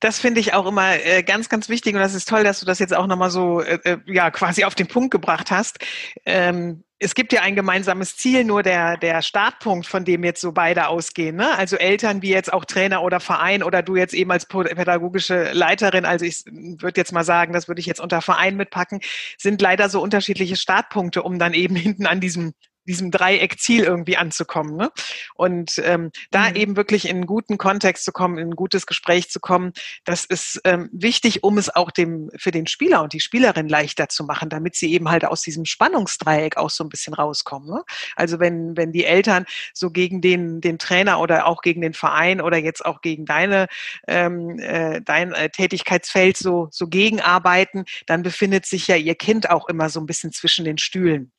[0.00, 2.66] Das finde ich auch immer äh, ganz, ganz wichtig und das ist toll, dass du
[2.66, 5.78] das jetzt auch nochmal so äh, äh, ja quasi auf den Punkt gebracht hast.
[6.24, 10.52] Ähm, es gibt ja ein gemeinsames Ziel, nur der, der Startpunkt, von dem jetzt so
[10.52, 11.36] beide ausgehen.
[11.36, 11.56] Ne?
[11.56, 16.04] Also Eltern wie jetzt auch Trainer oder Verein oder du jetzt eben als pädagogische Leiterin,
[16.04, 19.00] also ich würde jetzt mal sagen, das würde ich jetzt unter Verein mitpacken,
[19.38, 22.52] sind leider so unterschiedliche Startpunkte, um dann eben hinten an diesem
[22.90, 24.76] diesem Dreieckziel irgendwie anzukommen.
[24.76, 24.90] Ne?
[25.34, 26.56] Und ähm, da mhm.
[26.56, 29.72] eben wirklich in einen guten Kontext zu kommen, in ein gutes Gespräch zu kommen,
[30.04, 34.08] das ist ähm, wichtig, um es auch dem für den Spieler und die Spielerin leichter
[34.08, 37.70] zu machen, damit sie eben halt aus diesem Spannungsdreieck auch so ein bisschen rauskommen.
[37.70, 37.84] Ne?
[38.16, 42.40] Also wenn wenn die Eltern so gegen den den Trainer oder auch gegen den Verein
[42.40, 43.68] oder jetzt auch gegen deine
[44.08, 49.68] ähm, äh, dein äh, Tätigkeitsfeld so so gegenarbeiten, dann befindet sich ja ihr Kind auch
[49.68, 51.30] immer so ein bisschen zwischen den Stühlen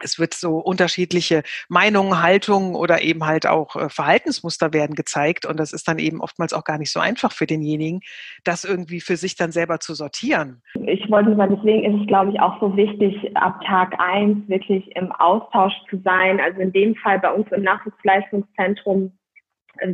[0.00, 5.46] es wird so unterschiedliche Meinungen, Haltungen oder eben halt auch äh, Verhaltensmuster werden gezeigt.
[5.46, 8.00] Und das ist dann eben oftmals auch gar nicht so einfach für denjenigen,
[8.44, 10.62] das irgendwie für sich dann selber zu sortieren.
[10.86, 14.94] Ich wollte mal, deswegen ist es, glaube ich, auch so wichtig, ab Tag eins wirklich
[14.96, 16.40] im Austausch zu sein.
[16.40, 19.12] Also in dem Fall bei uns im Nachwuchsleistungszentrum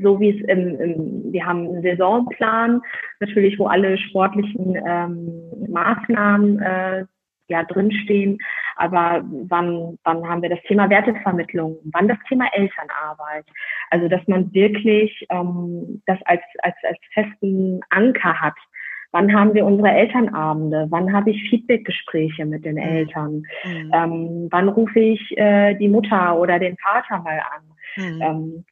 [0.02, 2.80] so wie es im, im, wir haben einen Saisonplan,
[3.20, 7.04] natürlich, wo alle sportlichen ähm, Maßnahmen äh,
[7.48, 8.38] ja drinstehen,
[8.76, 13.46] aber wann, wann haben wir das Thema Wertevermittlung, wann das Thema Elternarbeit.
[13.90, 18.54] Also dass man wirklich ähm, das als, als, als festen Anker hat.
[19.12, 20.86] Wann haben wir unsere Elternabende?
[20.90, 22.82] Wann habe ich Feedbackgespräche mit den mhm.
[22.82, 23.42] Eltern?
[23.64, 23.90] Mhm.
[23.92, 27.62] Ähm, wann rufe ich äh, die Mutter oder den Vater mal an?
[27.96, 28.22] Mhm.
[28.22, 28.64] Ähm,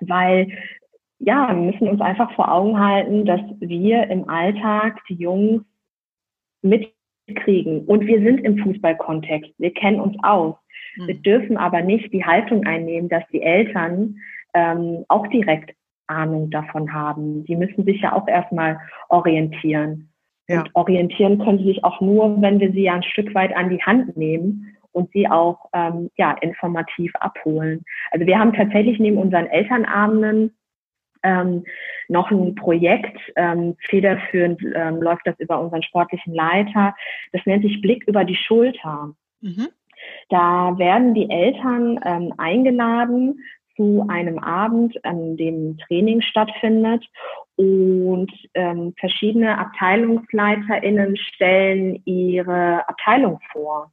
[0.00, 0.52] weil
[1.18, 5.64] ja, wir müssen uns einfach vor Augen halten, dass wir im Alltag die Jungs
[6.62, 6.92] mit
[7.34, 7.84] kriegen.
[7.86, 9.52] Und wir sind im Fußballkontext.
[9.58, 10.54] Wir kennen uns aus.
[10.96, 11.06] Mhm.
[11.06, 14.16] Wir dürfen aber nicht die Haltung einnehmen, dass die Eltern
[14.54, 15.74] ähm, auch direkt
[16.06, 17.44] Ahnung davon haben.
[17.44, 20.08] Die müssen sich ja auch erstmal orientieren.
[20.48, 20.60] Ja.
[20.60, 23.68] Und orientieren können sie sich auch nur, wenn wir sie ja ein Stück weit an
[23.68, 27.84] die Hand nehmen und sie auch ähm, ja, informativ abholen.
[28.10, 30.56] Also wir haben tatsächlich neben unseren Elternabenden
[31.22, 31.64] ähm,
[32.08, 36.94] noch ein Projekt, ähm, federführend ähm, läuft das über unseren sportlichen Leiter.
[37.32, 39.14] Das nennt sich Blick über die Schulter.
[39.40, 39.68] Mhm.
[40.28, 43.40] Da werden die Eltern ähm, eingeladen
[43.76, 47.06] zu einem Abend, an dem Training stattfindet
[47.56, 53.92] und ähm, verschiedene AbteilungsleiterInnen stellen ihre Abteilung vor.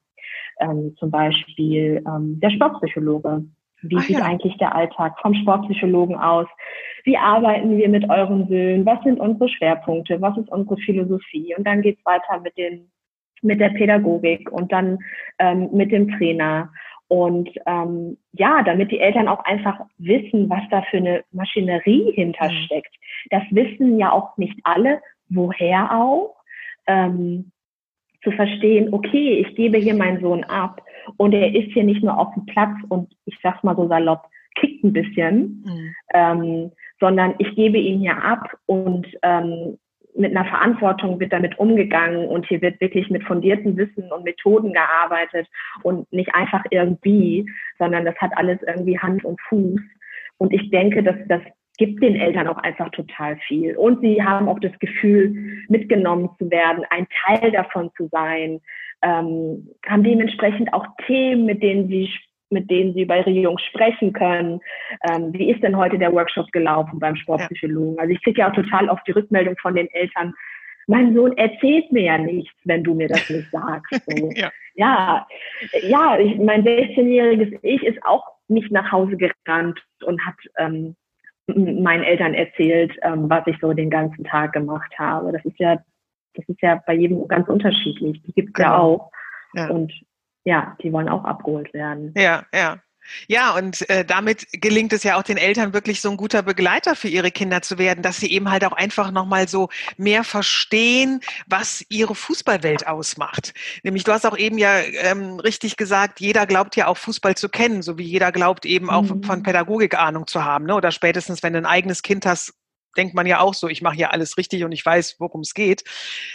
[0.60, 3.46] Ähm, zum Beispiel ähm, der Sportpsychologe
[3.90, 4.26] wie Ach sieht ja.
[4.26, 6.48] eigentlich der Alltag vom Sportpsychologen aus?
[7.04, 8.86] Wie arbeiten wir mit euren Söhnen?
[8.86, 10.22] Was sind unsere Schwerpunkte?
[10.22, 11.54] Was ist unsere Philosophie?
[11.56, 12.92] Und dann geht's weiter mit den
[13.42, 14.98] mit der Pädagogik und dann
[15.40, 16.72] ähm, mit dem Trainer.
[17.08, 22.96] Und ähm, ja, damit die Eltern auch einfach wissen, was da für eine Maschinerie hintersteckt.
[22.96, 23.28] Mhm.
[23.30, 26.36] Das wissen ja auch nicht alle, woher auch.
[26.88, 27.52] Ähm,
[28.26, 30.82] zu verstehen, okay, ich gebe hier meinen Sohn ab
[31.16, 34.24] und er ist hier nicht nur auf dem Platz und ich sag's mal so salopp,
[34.56, 35.96] kickt ein bisschen, mhm.
[36.14, 39.78] ähm, sondern ich gebe ihn hier ab und ähm,
[40.18, 44.74] mit einer Verantwortung wird damit umgegangen und hier wird wirklich mit fundierten Wissen und Methoden
[44.74, 45.48] gearbeitet
[45.84, 47.46] und nicht einfach irgendwie,
[47.78, 49.82] sondern das hat alles irgendwie Hand und Fuß.
[50.38, 51.42] Und ich denke, dass das
[51.78, 53.76] gibt den Eltern auch einfach total viel.
[53.78, 58.62] Und sie haben auch das Gefühl, mitgenommen zu werden, ein Teil davon zu sein,
[59.02, 62.10] ähm, haben dementsprechend auch Themen, mit denen sie
[62.52, 64.62] mit denen sie bei Jungs sprechen können.
[65.10, 67.98] Ähm, wie ist denn heute der Workshop gelaufen beim Sportpsychologen?
[68.00, 70.34] Also ich kriege ja auch total oft die Rückmeldung von den Eltern,
[70.88, 73.92] mein Sohn erzählt mir ja nichts, wenn du mir das nicht sagst.
[74.06, 74.30] So.
[74.36, 74.52] ja.
[74.76, 75.28] ja,
[75.82, 80.96] ja, ich, mein 16-jähriges Ich ist auch nicht nach Hause gerannt und hat ähm,
[81.48, 85.32] meinen Eltern erzählt, ähm, was ich so den ganzen Tag gemacht habe.
[85.32, 85.78] Das ist ja,
[86.34, 88.22] das ist ja bei jedem ganz unterschiedlich.
[88.24, 88.70] Die gibt es genau.
[88.70, 89.12] ja auch.
[89.54, 89.70] Ja.
[89.70, 89.94] Und
[90.44, 92.14] ja, die wollen auch abgeholt werden.
[92.16, 92.78] Ja, ja.
[93.28, 96.96] Ja, und äh, damit gelingt es ja auch den Eltern wirklich so ein guter Begleiter
[96.96, 101.22] für ihre Kinder zu werden, dass sie eben halt auch einfach nochmal so mehr verstehen,
[101.48, 103.54] was ihre Fußballwelt ausmacht.
[103.84, 107.50] Nämlich, du hast auch eben ja ähm, richtig gesagt, jeder glaubt ja auch Fußball zu
[107.50, 109.24] kennen, so wie jeder glaubt eben auch mhm.
[109.24, 110.66] von Pädagogik Ahnung zu haben.
[110.66, 110.76] Ne?
[110.76, 112.54] Oder spätestens, wenn du ein eigenes Kind hast,
[112.96, 115.54] denkt man ja auch so, ich mache hier alles richtig und ich weiß, worum es
[115.54, 115.84] geht.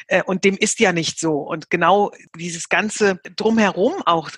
[0.06, 1.38] Äh, und dem ist ja nicht so.
[1.38, 4.30] Und genau dieses ganze drumherum auch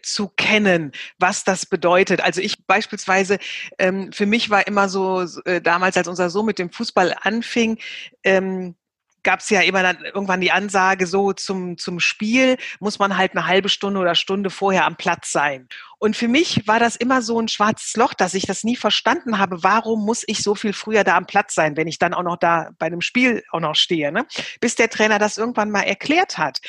[0.00, 2.20] zu kennen, was das bedeutet.
[2.20, 3.38] Also ich beispielsweise,
[3.78, 7.78] ähm, für mich war immer so, äh, damals, als unser Sohn mit dem Fußball anfing,
[8.24, 8.74] ähm,
[9.22, 13.32] gab es ja immer dann irgendwann die Ansage, so zum, zum Spiel muss man halt
[13.32, 15.68] eine halbe Stunde oder Stunde vorher am Platz sein.
[15.98, 19.38] Und für mich war das immer so ein schwarzes Loch, dass ich das nie verstanden
[19.38, 19.62] habe.
[19.62, 22.36] Warum muss ich so viel früher da am Platz sein, wenn ich dann auch noch
[22.36, 24.10] da bei einem Spiel auch noch stehe?
[24.10, 24.26] Ne?
[24.60, 26.60] Bis der Trainer das irgendwann mal erklärt hat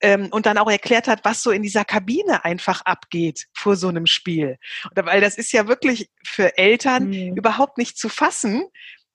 [0.00, 3.88] ähm, und dann auch erklärt hat, was so in dieser Kabine einfach abgeht vor so
[3.88, 4.56] einem Spiel.
[4.84, 7.36] Und, weil das ist ja wirklich für Eltern mhm.
[7.36, 8.64] überhaupt nicht zu fassen.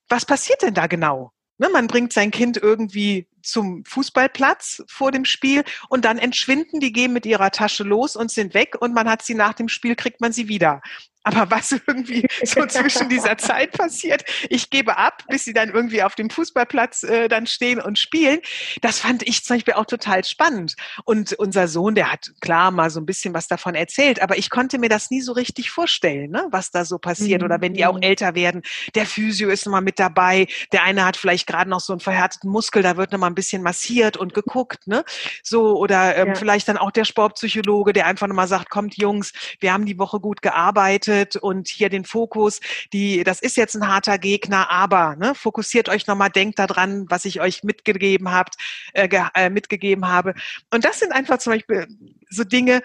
[0.07, 1.31] Was passiert denn da genau?
[1.63, 6.91] Ne, man bringt sein Kind irgendwie zum Fußballplatz vor dem Spiel und dann entschwinden die,
[6.91, 9.95] gehen mit ihrer Tasche los und sind weg und man hat sie nach dem Spiel,
[9.95, 10.81] kriegt man sie wieder.
[11.23, 16.03] Aber was irgendwie so zwischen dieser Zeit passiert, ich gebe ab, bis sie dann irgendwie
[16.03, 18.39] auf dem Fußballplatz äh, dann stehen und spielen,
[18.81, 20.75] das fand ich zum Beispiel auch total spannend.
[21.05, 24.49] Und unser Sohn, der hat klar mal so ein bisschen was davon erzählt, aber ich
[24.49, 27.41] konnte mir das nie so richtig vorstellen, ne, was da so passiert.
[27.41, 27.45] Mhm.
[27.45, 28.03] Oder wenn die auch mhm.
[28.03, 28.61] älter werden,
[28.95, 32.49] der Physio ist nochmal mit dabei, der eine hat vielleicht gerade noch so einen verhärteten
[32.49, 35.05] Muskel, da wird nochmal ein bisschen massiert und geguckt, ne?
[35.41, 36.35] So, oder ähm, ja.
[36.35, 40.19] vielleicht dann auch der Sportpsychologe, der einfach nochmal sagt, kommt Jungs, wir haben die Woche
[40.19, 42.59] gut gearbeitet arbeitet und hier den Fokus,
[42.91, 47.25] die, das ist jetzt ein harter Gegner, aber ne, fokussiert euch nochmal, denkt daran, was
[47.25, 48.55] ich euch mitgegeben habt,
[48.93, 50.33] äh, äh, mitgegeben habe.
[50.71, 51.87] Und das sind einfach zum Beispiel
[52.29, 52.81] so Dinge,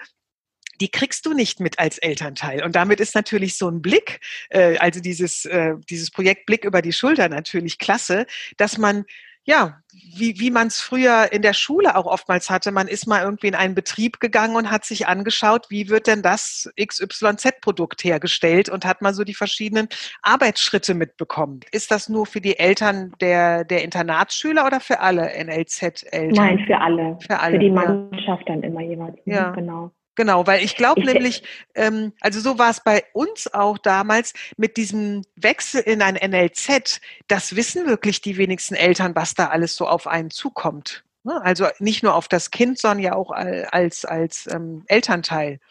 [0.81, 2.63] die kriegst du nicht mit als Elternteil.
[2.63, 6.81] Und damit ist natürlich so ein Blick, äh, also dieses, äh, dieses Projekt Blick über
[6.81, 9.03] die Schulter natürlich klasse, dass man
[9.49, 9.81] ja,
[10.15, 12.71] wie, wie man es früher in der Schule auch oftmals hatte.
[12.71, 16.21] Man ist mal irgendwie in einen Betrieb gegangen und hat sich angeschaut, wie wird denn
[16.21, 19.87] das XYZ-Produkt hergestellt und hat mal so die verschiedenen
[20.21, 21.61] Arbeitsschritte mitbekommen.
[21.71, 26.31] Ist das nur für die Eltern der, der Internatsschüler oder für alle NLZ-Eltern?
[26.31, 27.17] Nein, für alle.
[27.25, 27.53] Für alle.
[27.53, 28.53] Für die Mannschaft ja.
[28.53, 29.17] dann immer jeweils.
[29.25, 29.49] Ja.
[29.51, 29.91] Genau.
[30.19, 31.43] Genau, weil ich glaube nämlich,
[31.75, 36.99] ähm, also so war es bei uns auch damals mit diesem Wechsel in ein NLZ,
[37.29, 41.05] das wissen wirklich die wenigsten Eltern, was da alles so auf einen zukommt.
[41.23, 41.41] Ne?
[41.41, 45.61] Also nicht nur auf das Kind, sondern ja auch als, als ähm, Elternteil.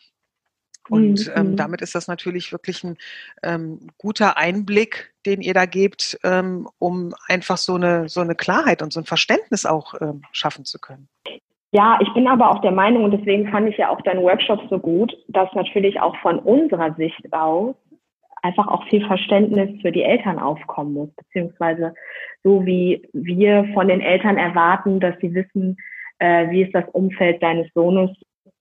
[0.88, 1.32] Und mhm.
[1.34, 2.96] ähm, damit ist das natürlich wirklich ein
[3.42, 8.80] ähm, guter Einblick, den ihr da gebt, ähm, um einfach so eine, so eine Klarheit
[8.80, 11.10] und so ein Verständnis auch ähm, schaffen zu können.
[11.72, 14.60] Ja, ich bin aber auch der Meinung, und deswegen fand ich ja auch deinen Workshop
[14.70, 17.74] so gut, dass natürlich auch von unserer Sicht aus
[18.42, 21.94] einfach auch viel Verständnis für die Eltern aufkommen muss, beziehungsweise
[22.44, 25.76] so wie wir von den Eltern erwarten, dass sie wissen,
[26.18, 28.10] äh, wie ist das Umfeld deines Sohnes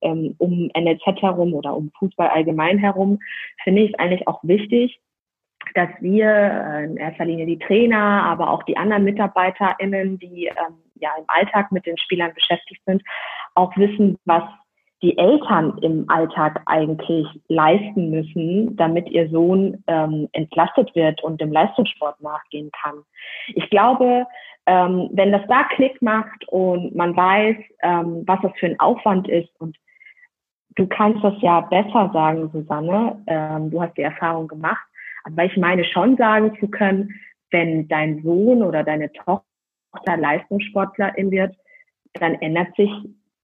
[0.02, 3.20] ähm, um NLZ herum oder um Fußball allgemein herum,
[3.62, 5.00] finde ich es eigentlich auch wichtig,
[5.74, 10.76] dass wir äh, in erster Linie die Trainer, aber auch die anderen MitarbeiterInnen, die ähm,
[10.96, 13.02] ja im Alltag mit den Spielern beschäftigt sind,
[13.54, 14.42] auch wissen, was
[15.02, 21.52] die Eltern im Alltag eigentlich leisten müssen, damit ihr Sohn ähm, entlastet wird und dem
[21.52, 23.04] Leistungssport nachgehen kann.
[23.54, 24.26] Ich glaube,
[24.66, 29.28] ähm, wenn das da Klick macht und man weiß, ähm, was das für ein Aufwand
[29.28, 29.76] ist und
[30.74, 34.87] du kannst das ja besser sagen, Susanne, ähm, du hast die Erfahrung gemacht,
[35.28, 37.14] aber ich meine schon sagen zu können,
[37.50, 41.56] wenn dein Sohn oder deine Tochter Leistungssportlerin wird,
[42.14, 42.90] dann ändert sich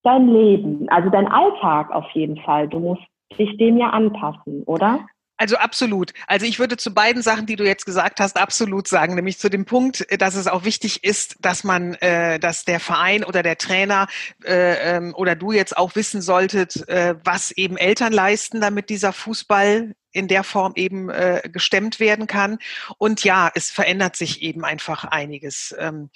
[0.03, 2.69] dein Leben, also dein Alltag auf jeden Fall.
[2.69, 3.03] Du musst
[3.39, 5.07] dich dem ja anpassen, oder?
[5.45, 6.15] Also absolut.
[6.27, 9.51] Also ich würde zu beiden Sachen, die du jetzt gesagt hast, absolut sagen, nämlich zu
[9.51, 13.59] dem Punkt, dass es auch wichtig ist, dass man, äh, dass der Verein oder der
[13.59, 14.09] Trainer
[14.43, 19.13] äh, ähm, oder du jetzt auch wissen solltet, äh, was eben Eltern leisten, damit dieser
[19.13, 22.57] Fußball in der Form eben äh, gestemmt werden kann.
[22.97, 26.09] Und ja, es verändert sich eben einfach einiges, ähm,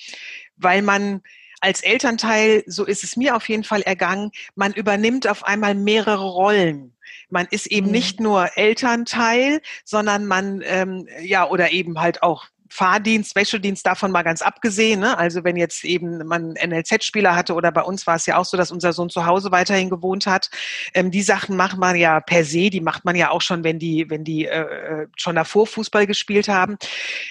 [0.57, 1.21] weil man
[1.61, 6.31] als Elternteil, so ist es mir auf jeden Fall ergangen, man übernimmt auf einmal mehrere
[6.31, 6.95] Rollen.
[7.31, 7.93] Man ist eben mhm.
[7.93, 14.23] nicht nur Elternteil, sondern man, ähm, ja, oder eben halt auch Fahrdienst, Specialdienst davon mal
[14.23, 15.01] ganz abgesehen.
[15.01, 15.17] Ne?
[15.17, 18.57] Also wenn jetzt eben man NLZ-Spieler hatte oder bei uns war es ja auch so,
[18.57, 20.51] dass unser Sohn zu Hause weiterhin gewohnt hat.
[20.95, 23.79] Ähm, die Sachen macht man ja per se, die macht man ja auch schon, wenn
[23.79, 26.77] die, wenn die äh, äh schon davor Fußball gespielt haben.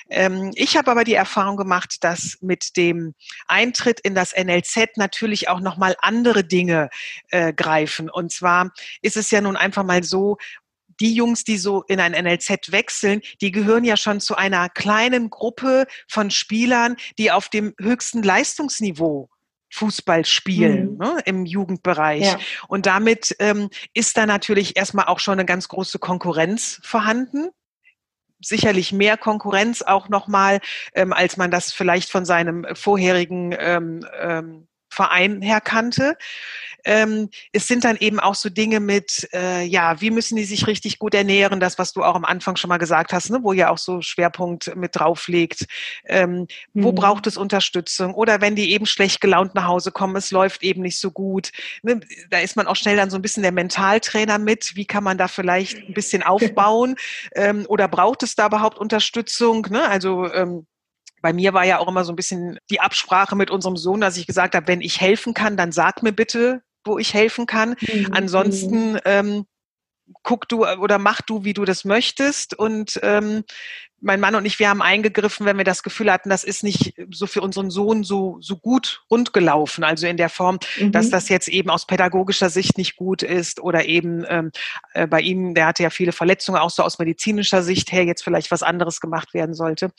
[0.10, 3.14] Ähm, ich habe aber die Erfahrung gemacht, dass mit dem
[3.48, 6.90] Eintritt in das NLZ natürlich auch nochmal andere Dinge
[7.30, 8.10] äh, greifen.
[8.10, 8.72] Und zwar
[9.02, 10.38] ist es ja nun einfach mal so,
[11.00, 15.30] die Jungs, die so in ein NLZ wechseln, die gehören ja schon zu einer kleinen
[15.30, 19.30] Gruppe von Spielern, die auf dem höchsten Leistungsniveau
[19.70, 20.98] Fußball spielen mhm.
[20.98, 22.26] ne, im Jugendbereich.
[22.26, 22.40] Ja.
[22.68, 27.50] Und damit ähm, ist da natürlich erstmal auch schon eine ganz große Konkurrenz vorhanden.
[28.40, 30.60] Sicherlich mehr Konkurrenz auch nochmal,
[30.94, 36.18] ähm, als man das vielleicht von seinem vorherigen ähm, ähm, Verein her kannte.
[36.86, 40.68] Ähm, es sind dann eben auch so Dinge mit, äh, ja, wie müssen die sich
[40.68, 43.54] richtig gut ernähren, das, was du auch am Anfang schon mal gesagt hast, ne, wo
[43.54, 45.66] ja auch so Schwerpunkt mit drauf liegt.
[46.06, 46.84] Ähm, mhm.
[46.84, 48.14] Wo braucht es Unterstützung?
[48.14, 51.52] Oder wenn die eben schlecht gelaunt nach Hause kommen, es läuft eben nicht so gut.
[51.84, 54.76] Ne, da ist man auch schnell dann so ein bisschen der Mentaltrainer mit.
[54.76, 56.96] Wie kann man da vielleicht ein bisschen aufbauen?
[57.36, 59.68] ähm, oder braucht es da überhaupt Unterstützung?
[59.70, 59.88] Ne?
[59.88, 60.66] Also ähm,
[61.22, 64.18] bei mir war ja auch immer so ein bisschen die Absprache mit unserem Sohn, dass
[64.18, 67.76] ich gesagt habe, wenn ich helfen kann, dann sag mir bitte, wo ich helfen kann.
[67.82, 68.08] Mhm.
[68.12, 69.46] Ansonsten ähm,
[70.24, 72.58] guck du oder mach du, wie du das möchtest.
[72.58, 73.44] Und ähm,
[74.00, 76.94] mein Mann und ich, wir haben eingegriffen, wenn wir das Gefühl hatten, das ist nicht
[77.12, 79.84] so für unseren Sohn so, so gut rundgelaufen.
[79.84, 80.92] Also in der Form, mhm.
[80.92, 84.52] dass das jetzt eben aus pädagogischer Sicht nicht gut ist oder eben ähm,
[84.94, 88.24] äh, bei ihm, der hatte ja viele Verletzungen, auch so aus medizinischer Sicht her jetzt
[88.24, 89.92] vielleicht was anderes gemacht werden sollte.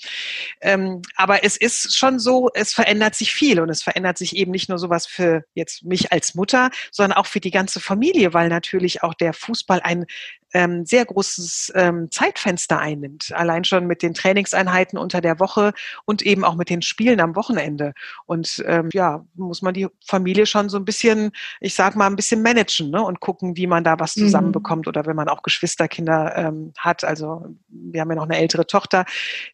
[0.60, 4.52] Ähm, aber es ist schon so, es verändert sich viel und es verändert sich eben
[4.52, 8.48] nicht nur sowas für jetzt mich als Mutter, sondern auch für die ganze Familie, weil
[8.48, 10.06] natürlich auch der Fußball ein
[10.54, 13.32] ähm, sehr großes ähm, Zeitfenster einnimmt.
[13.34, 15.72] Allein schon mit den Trainingseinheiten unter der Woche
[16.04, 17.92] und eben auch mit den Spielen am Wochenende.
[18.26, 22.16] Und ähm, ja, muss man die Familie schon so ein bisschen, ich sag mal, ein
[22.16, 23.02] bisschen managen ne?
[23.02, 24.22] und gucken, wie man da was mhm.
[24.22, 24.90] zusammenbekommt mhm.
[24.90, 27.04] oder wenn man auch Geschwisterkinder ähm, hat.
[27.04, 29.04] Also wir haben ja noch eine ältere Tochter,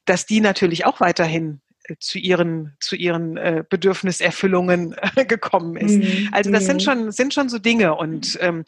[0.05, 5.97] dass die natürlich auch weiterhin äh, zu ihren zu ihren äh, Bedürfniserfüllungen äh, gekommen ist.
[5.97, 6.29] Mhm.
[6.33, 6.85] Also das sind mhm.
[6.85, 8.65] schon sind schon so Dinge und ähm,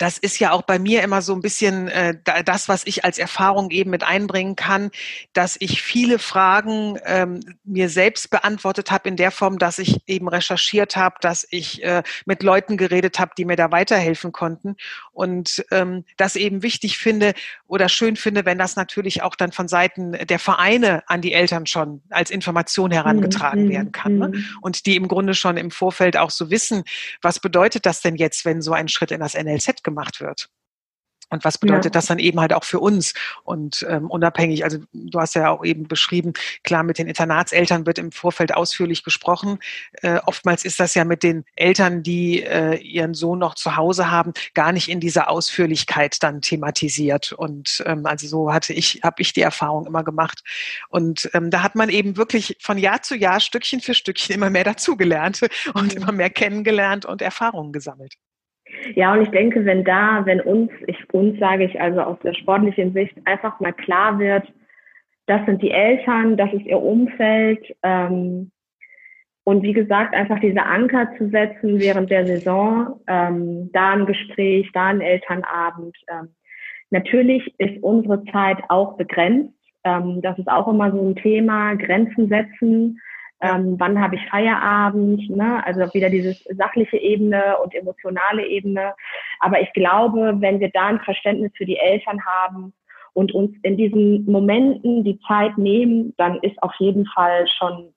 [0.00, 2.14] das ist ja auch bei mir immer so ein bisschen äh,
[2.46, 4.90] das, was ich als Erfahrung eben mit einbringen kann,
[5.34, 10.26] dass ich viele Fragen ähm, mir selbst beantwortet habe in der Form, dass ich eben
[10.26, 14.76] recherchiert habe, dass ich äh, mit Leuten geredet habe, die mir da weiterhelfen konnten
[15.12, 17.34] und ähm, das eben wichtig finde
[17.66, 21.66] oder schön finde, wenn das natürlich auch dann von Seiten der Vereine an die Eltern
[21.66, 23.70] schon als Information herangetragen mhm.
[23.70, 24.28] werden kann ne?
[24.28, 24.44] Mhm.
[24.62, 26.84] und die im Grunde schon im Vorfeld auch so wissen,
[27.20, 30.48] was bedeutet das denn jetzt, wenn so ein Schritt in das NLZ gemacht wird.
[31.30, 31.90] Und was bedeutet ja.
[31.90, 33.14] das dann eben halt auch für uns?
[33.44, 36.32] Und ähm, unabhängig, also du hast ja auch eben beschrieben,
[36.64, 39.60] klar, mit den Internatseltern wird im Vorfeld ausführlich gesprochen.
[40.02, 44.10] Äh, oftmals ist das ja mit den Eltern, die äh, ihren Sohn noch zu Hause
[44.10, 47.30] haben, gar nicht in dieser Ausführlichkeit dann thematisiert.
[47.32, 50.42] Und ähm, also so hatte ich, habe ich die Erfahrung immer gemacht.
[50.88, 54.50] Und ähm, da hat man eben wirklich von Jahr zu Jahr Stückchen für Stückchen immer
[54.50, 55.40] mehr dazugelernt
[55.74, 58.14] und immer mehr kennengelernt und Erfahrungen gesammelt.
[58.94, 62.34] Ja, und ich denke, wenn da, wenn uns, ich uns sage ich also aus der
[62.34, 64.52] sportlichen Sicht, einfach mal klar wird,
[65.26, 67.64] das sind die Eltern, das ist ihr Umfeld.
[67.82, 68.50] Ähm,
[69.44, 74.70] und wie gesagt, einfach diese Anker zu setzen während der Saison, ähm, da ein Gespräch,
[74.72, 75.96] da ein Elternabend.
[76.08, 76.34] Ähm,
[76.90, 79.54] natürlich ist unsere Zeit auch begrenzt.
[79.84, 83.00] Ähm, das ist auch immer so ein Thema, Grenzen setzen
[83.40, 85.64] ähm, wann habe ich Feierabend, ne?
[85.64, 88.94] also wieder diese sachliche Ebene und emotionale Ebene.
[89.40, 92.74] Aber ich glaube, wenn wir da ein Verständnis für die Eltern haben
[93.14, 97.94] und uns in diesen Momenten die Zeit nehmen, dann ist auf jeden Fall schon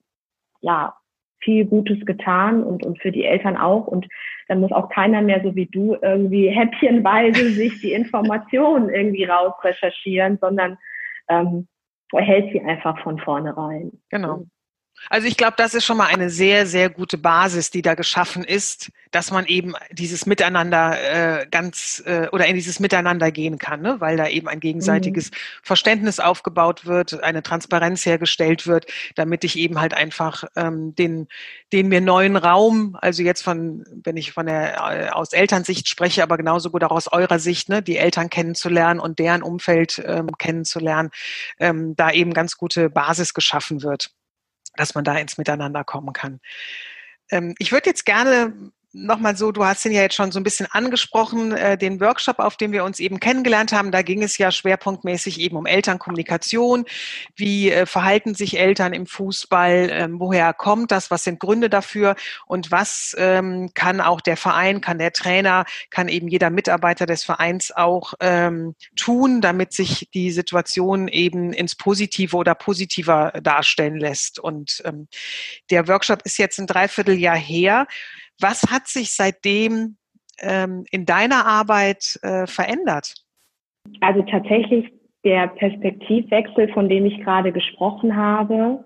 [0.60, 0.94] ja
[1.40, 3.86] viel Gutes getan und, und für die Eltern auch.
[3.86, 4.08] Und
[4.48, 10.38] dann muss auch keiner mehr so wie du irgendwie häppchenweise sich die Informationen irgendwie rausrecherchieren,
[10.40, 10.78] sondern
[11.28, 11.68] ähm,
[12.12, 13.92] erhält sie einfach von vornherein.
[14.08, 14.46] Genau.
[15.10, 18.44] Also ich glaube, das ist schon mal eine sehr, sehr gute Basis, die da geschaffen
[18.44, 23.80] ist, dass man eben dieses Miteinander äh, ganz äh, oder in dieses Miteinander gehen kann,
[23.80, 24.00] ne?
[24.00, 25.36] weil da eben ein gegenseitiges mhm.
[25.62, 31.28] Verständnis aufgebaut wird, eine Transparenz hergestellt wird, damit ich eben halt einfach ähm, den,
[31.72, 36.22] den mir neuen Raum, also jetzt von, wenn ich von der äh, aus Elternsicht spreche,
[36.22, 40.30] aber genauso gut auch aus eurer Sicht, ne, die Eltern kennenzulernen und deren Umfeld ähm,
[40.38, 41.10] kennenzulernen,
[41.60, 44.10] ähm, da eben ganz gute Basis geschaffen wird
[44.76, 46.40] dass man da ins Miteinander kommen kann.
[47.30, 50.44] Ähm, ich würde jetzt gerne nochmal so, du hast ihn ja jetzt schon so ein
[50.44, 53.90] bisschen angesprochen, äh, den Workshop, auf dem wir uns eben kennengelernt haben.
[53.90, 56.84] Da ging es ja schwerpunktmäßig eben um Elternkommunikation.
[57.34, 59.88] Wie äh, verhalten sich Eltern im Fußball?
[59.90, 61.10] Ähm, woher kommt das?
[61.10, 62.14] Was sind Gründe dafür?
[62.46, 67.24] Und was ähm, kann auch der Verein, kann der Trainer, kann eben jeder Mitarbeiter des
[67.24, 74.38] Vereins auch ähm, tun, damit sich die Situation eben ins Positive oder positiver darstellen lässt?
[74.38, 75.08] Und ähm,
[75.70, 77.88] der Workshop ist jetzt ein Dreivierteljahr her.
[78.40, 79.96] Was hat sich seitdem
[80.40, 83.14] ähm, in deiner Arbeit äh, verändert?
[84.00, 84.92] Also tatsächlich
[85.24, 88.84] der Perspektivwechsel, von dem ich gerade gesprochen habe.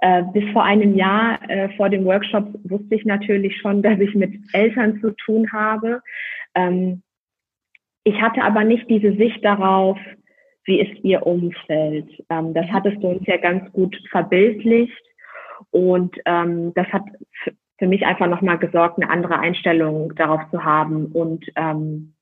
[0.00, 4.14] Äh, bis vor einem Jahr äh, vor dem Workshop wusste ich natürlich schon, dass ich
[4.14, 6.02] mit Eltern zu tun habe.
[6.54, 7.02] Ähm,
[8.04, 9.98] ich hatte aber nicht diese Sicht darauf,
[10.64, 12.08] wie ist ihr Umfeld.
[12.30, 15.02] Ähm, das hattest du uns ja ganz gut verbildlicht.
[15.70, 17.02] Und ähm, das hat
[17.78, 22.14] für mich einfach nochmal gesorgt, eine andere Einstellung darauf zu haben und ähm,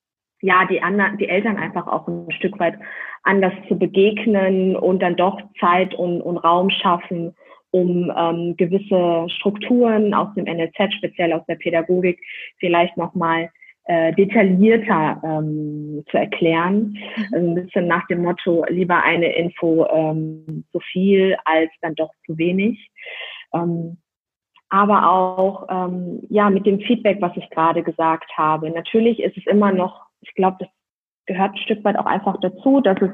[0.42, 2.78] ja, die anderen, die Eltern einfach auch ein Stück weit
[3.22, 7.34] anders zu begegnen und dann doch Zeit und, und Raum schaffen,
[7.70, 12.20] um ähm, gewisse Strukturen aus dem NLZ, speziell aus der Pädagogik,
[12.58, 13.50] vielleicht nochmal
[13.84, 16.96] äh, detaillierter ähm, zu erklären.
[17.16, 17.24] Mhm.
[17.32, 22.10] Also ein bisschen nach dem Motto, lieber eine Info ähm, zu viel als dann doch
[22.26, 22.90] zu wenig.
[23.54, 23.98] Ähm,
[24.68, 28.70] aber auch ähm, ja mit dem Feedback, was ich gerade gesagt habe.
[28.70, 30.68] Natürlich ist es immer noch, ich glaube, das
[31.26, 33.10] gehört ein Stück weit auch einfach dazu, dass es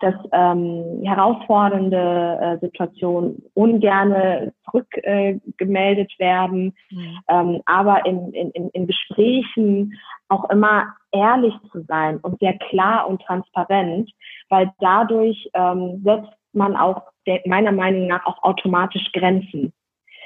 [0.00, 7.18] dass ähm, herausfordernde äh, Situationen ungerne zurückgemeldet äh, werden, mhm.
[7.28, 13.20] ähm, aber in, in, in Gesprächen auch immer ehrlich zu sein und sehr klar und
[13.22, 14.10] transparent,
[14.48, 17.02] weil dadurch ähm, setzt man auch
[17.44, 19.72] meiner Meinung nach auch automatisch Grenzen,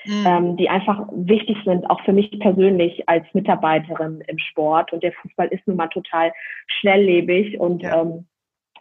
[0.05, 0.25] mhm.
[0.27, 4.93] ähm, die einfach wichtig sind, auch für mich persönlich als Mitarbeiterin im Sport.
[4.93, 6.33] Und der Fußball ist nun mal total
[6.67, 8.03] schnelllebig und ja.
[8.03, 8.27] ähm,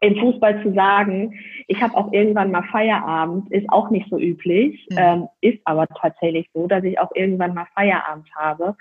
[0.04, 4.86] im Fußball zu sagen, ich habe auch irgendwann mal Feierabend, ist auch nicht so üblich,
[4.90, 4.98] mhm.
[4.98, 8.76] ähm, ist aber tatsächlich so, dass ich auch irgendwann mal Feierabend habe.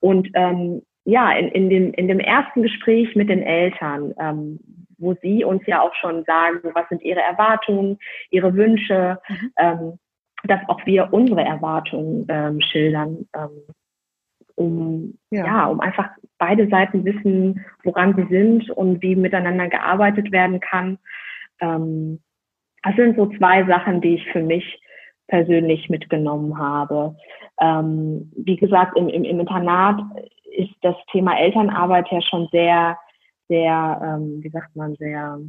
[0.00, 4.58] Und ähm, ja, in, in, dem, in dem ersten Gespräch mit den Eltern, ähm,
[4.98, 7.98] wo sie uns ja auch schon sagen, was sind ihre Erwartungen,
[8.30, 9.52] ihre Wünsche, mhm.
[9.58, 9.98] ähm,
[10.46, 13.50] dass auch wir unsere Erwartungen ähm, schildern, ähm,
[14.56, 15.46] um ja.
[15.46, 15.66] ja.
[15.66, 20.98] um einfach beide Seiten wissen, woran sie sind und wie miteinander gearbeitet werden kann.
[21.60, 22.20] Ähm,
[22.82, 24.80] das sind so zwei Sachen, die ich für mich
[25.26, 27.16] persönlich mitgenommen habe.
[27.60, 30.00] Ähm, wie gesagt, im, im, im Internat
[30.56, 32.98] ist das Thema Elternarbeit ja schon sehr,
[33.48, 35.40] sehr, ähm, wie sagt man, sehr,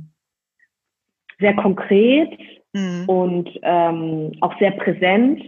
[1.39, 2.37] sehr konkret
[2.73, 3.03] mhm.
[3.07, 5.41] und ähm, auch sehr präsent.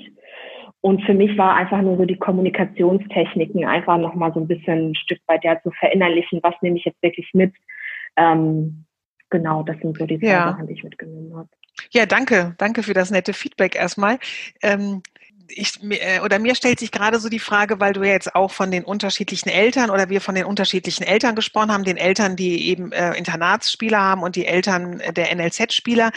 [0.81, 4.95] Und für mich war einfach nur so die Kommunikationstechniken einfach nochmal so ein bisschen ein
[4.95, 7.53] Stück weit ja zu verinnerlichen, was nehme ich jetzt wirklich mit.
[8.15, 8.85] Ähm,
[9.29, 10.51] genau, das sind so die zwei ja.
[10.51, 11.49] Sachen, die ich mitgenommen habe.
[11.91, 12.55] Ja, danke.
[12.57, 14.17] Danke für das nette Feedback erstmal.
[14.61, 15.01] Ähm,
[15.49, 18.51] ich, äh, oder mir stellt sich gerade so die Frage, weil du ja jetzt auch
[18.51, 22.69] von den unterschiedlichen Eltern oder wir von den unterschiedlichen Eltern gesprochen haben, den Eltern, die
[22.69, 26.11] eben äh, Internatsspieler haben und die Eltern der NLZ-Spieler.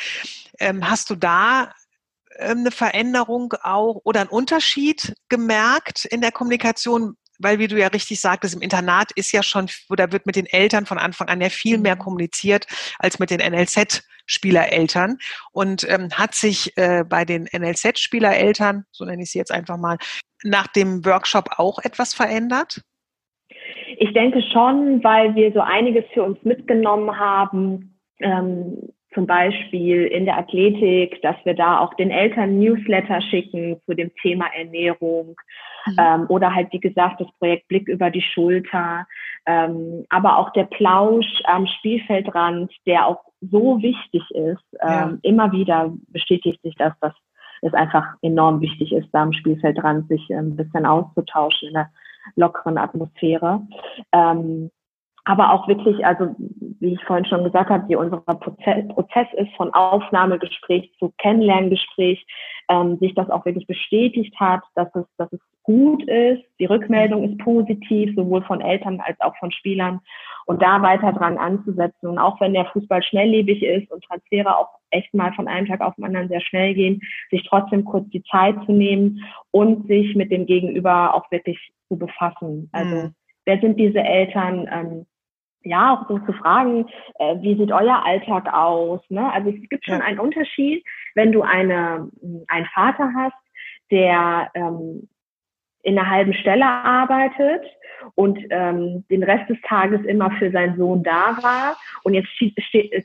[0.58, 1.72] Ähm, hast du da
[2.38, 7.16] ähm, eine Veränderung auch oder einen Unterschied gemerkt in der Kommunikation?
[7.42, 10.44] Weil, wie du ja richtig sagtest, im Internat ist ja schon, oder wird mit den
[10.44, 12.00] Eltern von Anfang an ja viel mehr mhm.
[12.00, 12.66] kommuniziert
[12.98, 13.40] als mit den
[14.30, 15.18] NLZ-Spielereltern.
[15.52, 19.98] Und ähm, hat sich äh, bei den NLZ-Spielereltern, so nenne ich sie jetzt einfach mal,
[20.42, 22.82] nach dem Workshop auch etwas verändert?
[23.98, 27.98] Ich denke schon, weil wir so einiges für uns mitgenommen haben.
[28.20, 33.94] Ähm, zum Beispiel in der Athletik, dass wir da auch den Eltern Newsletter schicken zu
[33.94, 35.36] dem Thema Ernährung
[35.86, 35.96] mhm.
[35.98, 39.06] ähm, oder halt wie gesagt das Projekt Blick über die Schulter,
[39.46, 44.64] ähm, aber auch der Plausch am Spielfeldrand, der auch so wichtig ist.
[44.80, 45.18] Ähm, ja.
[45.22, 47.14] Immer wieder bestätigt sich das, dass
[47.62, 51.90] es einfach enorm wichtig ist, da am Spielfeldrand sich ähm, ein bisschen auszutauschen in der
[52.36, 53.62] lockeren Atmosphäre.
[54.12, 54.70] Ähm,
[55.24, 56.34] aber auch wirklich, also
[56.80, 62.26] wie ich vorhin schon gesagt habe, wie unser Prozess, Prozess ist von Aufnahmegespräch zu Kennenlerngespräch,
[62.68, 66.42] ähm, sich das auch wirklich bestätigt hat, dass es, dass es gut ist.
[66.58, 70.00] Die Rückmeldung ist positiv, sowohl von Eltern als auch von Spielern.
[70.46, 72.08] Und da weiter dran anzusetzen.
[72.08, 75.80] Und auch wenn der Fußball schnelllebig ist und Transfere auch echt mal von einem Tag
[75.80, 80.14] auf den anderen sehr schnell gehen, sich trotzdem kurz die Zeit zu nehmen und sich
[80.16, 82.68] mit dem Gegenüber auch wirklich zu befassen.
[82.72, 83.14] Also mhm.
[83.44, 84.68] wer sind diese Eltern?
[84.72, 85.06] Ähm,
[85.62, 86.86] ja, auch so zu fragen,
[87.18, 89.00] äh, wie sieht euer Alltag aus?
[89.08, 89.30] Ne?
[89.32, 90.84] Also es gibt schon einen Unterschied,
[91.14, 92.08] wenn du eine,
[92.48, 93.36] einen Vater hast,
[93.90, 95.08] der ähm,
[95.82, 97.64] in einer halben Stelle arbeitet
[98.14, 102.56] und ähm, den Rest des Tages immer für seinen Sohn da war und jetzt zieht,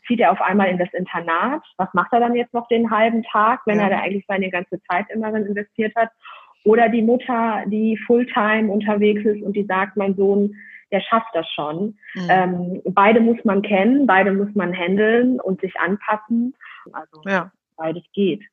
[0.08, 1.64] zieht er auf einmal in das Internat.
[1.78, 3.84] Was macht er dann jetzt noch den halben Tag, wenn ja.
[3.84, 6.10] er da eigentlich seine ganze Zeit immer investiert hat?
[6.64, 10.56] Oder die Mutter, die Fulltime unterwegs ist und die sagt, mein Sohn
[10.92, 11.98] der schafft das schon.
[12.14, 12.28] Mhm.
[12.30, 16.56] Ähm, beide muss man kennen, beide muss man handeln und sich anpassen.
[16.92, 17.52] Also ja.
[17.76, 18.44] beides geht.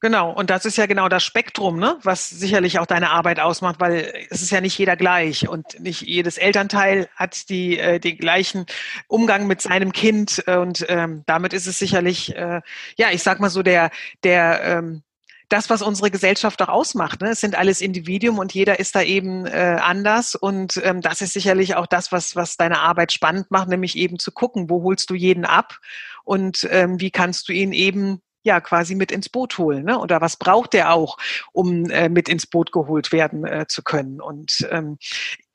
[0.00, 1.98] Genau, und das ist ja genau das Spektrum, ne?
[2.02, 6.02] was sicherlich auch deine Arbeit ausmacht, weil es ist ja nicht jeder gleich und nicht
[6.02, 8.66] jedes Elternteil hat die, äh, den gleichen
[9.08, 12.60] Umgang mit seinem Kind und ähm, damit ist es sicherlich, äh,
[12.98, 13.90] ja, ich sag mal so, der,
[14.22, 15.02] der ähm,
[15.48, 17.20] das, was unsere Gesellschaft auch ausmacht.
[17.20, 17.30] Ne?
[17.30, 20.34] Es sind alles Individuen und jeder ist da eben äh, anders.
[20.34, 24.18] Und ähm, das ist sicherlich auch das, was, was deine Arbeit spannend macht, nämlich eben
[24.18, 25.78] zu gucken, wo holst du jeden ab
[26.24, 29.84] und ähm, wie kannst du ihn eben ja quasi mit ins Boot holen.
[29.84, 29.98] Ne?
[29.98, 31.18] Oder was braucht der auch,
[31.52, 34.20] um äh, mit ins Boot geholt werden äh, zu können?
[34.20, 34.96] Und ähm,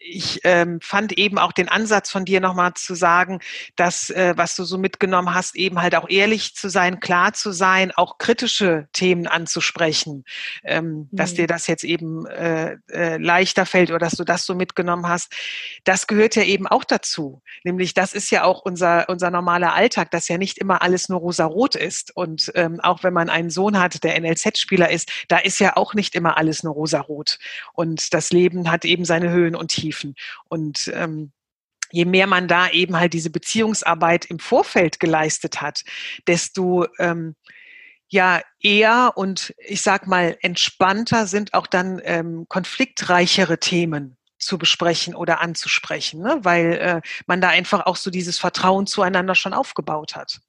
[0.04, 3.40] ich ähm, fand eben auch den Ansatz von dir nochmal zu sagen,
[3.76, 7.52] dass, äh, was du so mitgenommen hast, eben halt auch ehrlich zu sein, klar zu
[7.52, 10.26] sein, auch kritische Themen anzusprechen,
[10.64, 11.08] ähm, mhm.
[11.12, 15.08] dass dir das jetzt eben äh, äh, leichter fällt oder dass du das so mitgenommen
[15.08, 15.34] hast.
[15.84, 17.42] Das gehört ja eben auch dazu.
[17.64, 21.20] Nämlich, das ist ja auch unser, unser normaler Alltag, dass ja nicht immer alles nur
[21.20, 22.16] rosa-rot ist.
[22.16, 25.94] Und ähm, auch wenn man einen Sohn hat, der NLZ-Spieler ist, da ist ja auch
[25.94, 27.38] nicht immer alles nur rosa-rot.
[27.74, 29.91] Und das Leben hat eben seine Höhen und Tiefen.
[30.50, 31.32] Und ähm,
[31.92, 35.84] je mehr man da eben halt diese Beziehungsarbeit im Vorfeld geleistet hat,
[36.28, 37.36] desto ähm,
[38.08, 45.16] ja eher und ich sag mal entspannter sind auch dann ähm, konfliktreichere Themen zu besprechen
[45.16, 46.40] oder anzusprechen, ne?
[46.42, 50.40] weil äh, man da einfach auch so dieses Vertrauen zueinander schon aufgebaut hat.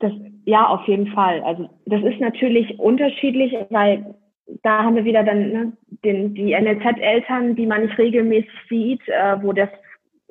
[0.00, 0.12] Das,
[0.44, 1.42] ja, auf jeden Fall.
[1.44, 4.14] Also das ist natürlich unterschiedlich, weil
[4.62, 5.72] da haben wir wieder dann ne,
[6.04, 9.70] den, die NLZ-Eltern, die man nicht regelmäßig sieht, äh, wo das,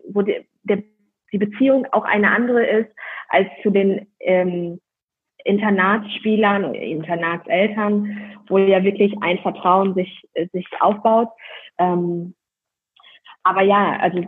[0.07, 0.83] wo die, der,
[1.31, 2.89] die Beziehung auch eine andere ist
[3.29, 4.79] als zu den ähm,
[5.45, 11.29] Internatsspielern oder Internatseltern, wo ja wirklich ein Vertrauen sich, sich aufbaut.
[11.77, 12.35] Ähm,
[13.43, 14.23] aber ja, also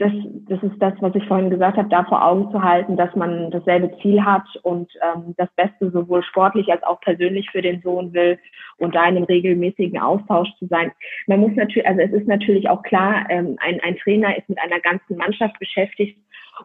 [0.00, 0.12] das,
[0.48, 3.50] das ist das, was ich vorhin gesagt habe, da vor Augen zu halten, dass man
[3.50, 8.14] dasselbe Ziel hat und ähm, das Beste sowohl sportlich als auch persönlich für den Sohn
[8.14, 8.38] will
[8.78, 10.90] und da in einem regelmäßigen Austausch zu sein.
[11.26, 14.58] Man muss natürlich, also es ist natürlich auch klar, ähm, ein, ein Trainer ist mit
[14.58, 16.18] einer ganzen Mannschaft beschäftigt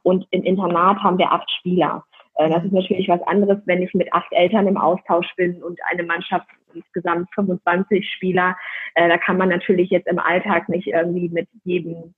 [0.04, 2.06] und im Internat haben wir acht Spieler.
[2.36, 5.78] Äh, das ist natürlich was anderes, wenn ich mit acht Eltern im Austausch bin und
[5.92, 8.56] eine Mannschaft insgesamt 25 Spieler.
[8.94, 12.14] Äh, da kann man natürlich jetzt im Alltag nicht irgendwie mit jedem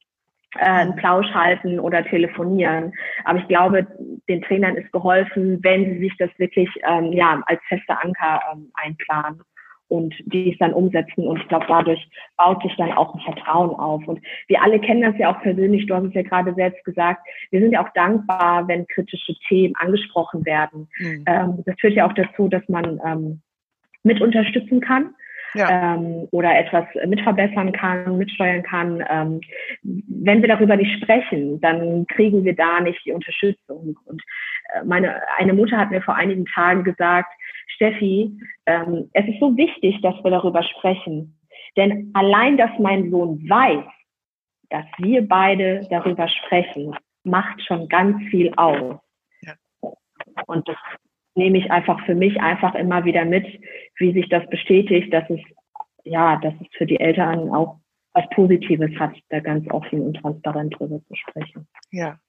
[0.55, 2.93] äh, einen Plausch halten oder telefonieren.
[3.25, 3.87] Aber ich glaube,
[4.29, 8.71] den Trainern ist geholfen, wenn sie sich das wirklich ähm, ja, als fester Anker ähm,
[8.75, 9.41] einplanen
[9.89, 11.27] und die es dann umsetzen.
[11.27, 14.05] Und ich glaube, dadurch baut sich dann auch ein Vertrauen auf.
[14.07, 17.25] Und wir alle kennen das ja auch persönlich, du hast es ja gerade selbst gesagt,
[17.51, 20.89] wir sind ja auch dankbar, wenn kritische Themen angesprochen werden.
[20.99, 21.23] Mhm.
[21.25, 23.41] Ähm, das führt ja auch dazu, dass man ähm,
[24.03, 25.13] mit unterstützen kann
[25.53, 25.95] ja.
[25.95, 29.03] ähm, oder etwas mitverbessern kann, mitsteuern kann.
[29.09, 29.41] Ähm,
[29.83, 33.97] wenn wir darüber nicht sprechen, dann kriegen wir da nicht die Unterstützung.
[34.05, 34.21] Und
[34.73, 37.31] äh, meine eine Mutter hat mir vor einigen Tagen gesagt,
[37.67, 38.31] Steffi,
[38.65, 41.37] ähm, es ist so wichtig, dass wir darüber sprechen.
[41.75, 43.85] Denn allein, dass mein Sohn weiß,
[44.69, 48.99] dass wir beide darüber sprechen, macht schon ganz viel aus.
[49.41, 49.53] Ja.
[50.47, 50.77] Und das
[51.37, 53.45] nehme ich einfach für mich einfach immer wieder mit,
[53.97, 55.39] wie sich das bestätigt, dass es,
[56.03, 57.79] ja, dass es für die Eltern auch
[58.13, 61.67] was Positives hat, da ganz offen und transparent drüber zu sprechen.
[61.91, 62.19] Ja.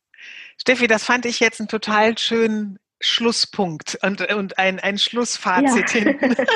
[0.61, 6.01] Steffi, das fand ich jetzt einen total schönen Schlusspunkt und, und ein, ein Schlussfazit ja.
[6.01, 6.37] hinten.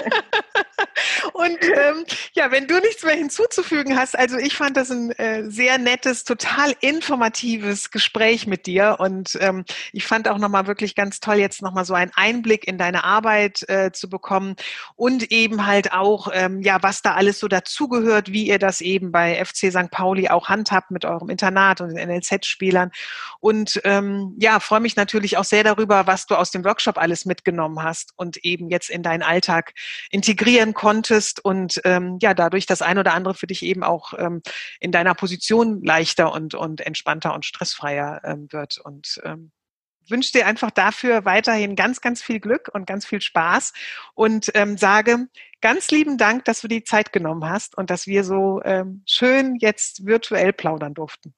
[1.33, 5.45] und ähm, ja, wenn du nichts mehr hinzuzufügen hast, also ich fand das ein äh,
[5.51, 11.21] sehr nettes, total informatives Gespräch mit dir und ähm, ich fand auch nochmal wirklich ganz
[11.21, 14.57] toll, jetzt nochmal so einen Einblick in deine Arbeit äh, zu bekommen
[14.97, 19.13] und eben halt auch, ähm, ja, was da alles so dazugehört, wie ihr das eben
[19.13, 19.91] bei FC St.
[19.91, 22.91] Pauli auch handhabt mit eurem Internat und den NLZ-Spielern
[23.41, 27.25] und ähm, ja, freue mich natürlich auch sehr darüber, was du aus dem Workshop alles
[27.25, 29.73] mitgenommen hast und eben jetzt in deinen Alltag
[30.11, 34.43] integrieren konntest und ähm, ja, dadurch das ein oder andere für dich eben auch ähm,
[34.81, 38.79] in deiner Position leichter und, und entspannter und stressfreier ähm, wird.
[38.79, 39.53] Und ähm,
[40.09, 43.73] wünsche dir einfach dafür weiterhin ganz, ganz viel Glück und ganz viel Spaß
[44.15, 45.29] und ähm, sage
[45.61, 49.57] ganz lieben Dank, dass du die Zeit genommen hast und dass wir so ähm, schön
[49.57, 51.35] jetzt virtuell plaudern durften.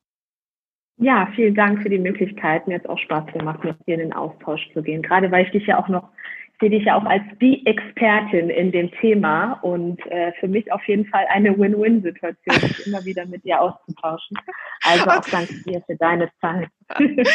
[0.96, 2.68] Ja, vielen Dank für die Möglichkeit.
[2.68, 5.02] Mir hat es auch Spaß gemacht, mit dir in den Austausch zu gehen.
[5.02, 6.08] Gerade weil ich dich ja auch noch,
[6.52, 10.72] ich sehe dich ja auch als die Expertin in dem Thema und äh, für mich
[10.72, 14.38] auf jeden Fall eine Win-Win-Situation, mich immer wieder mit dir auszutauschen.
[14.84, 16.68] Also auch danke dir für deine Zeit.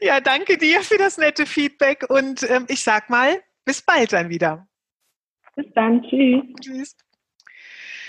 [0.00, 4.28] ja, danke dir für das nette Feedback und ähm, ich sag mal, bis bald dann
[4.28, 4.66] wieder.
[5.54, 6.42] Bis dann, tschüss.
[6.60, 6.96] Tschüss.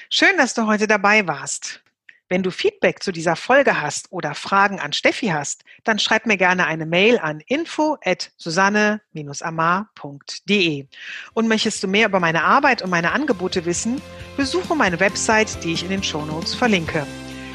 [0.10, 1.85] Schön, dass du heute dabei warst.
[2.28, 6.38] Wenn du Feedback zu dieser Folge hast oder Fragen an Steffi hast, dann schreib mir
[6.38, 10.88] gerne eine Mail an info at susanne-amar.de.
[11.34, 14.02] Und möchtest du mehr über meine Arbeit und meine Angebote wissen,
[14.38, 17.06] besuche meine Website, die ich in den Shownotes verlinke.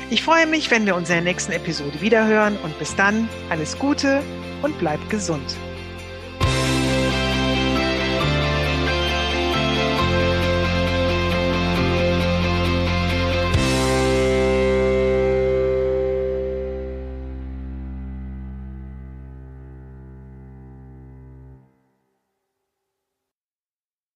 [0.09, 3.77] Ich freue mich, wenn wir uns in der nächsten Episode wiederhören und bis dann alles
[3.77, 4.23] Gute
[4.62, 5.57] und bleib gesund.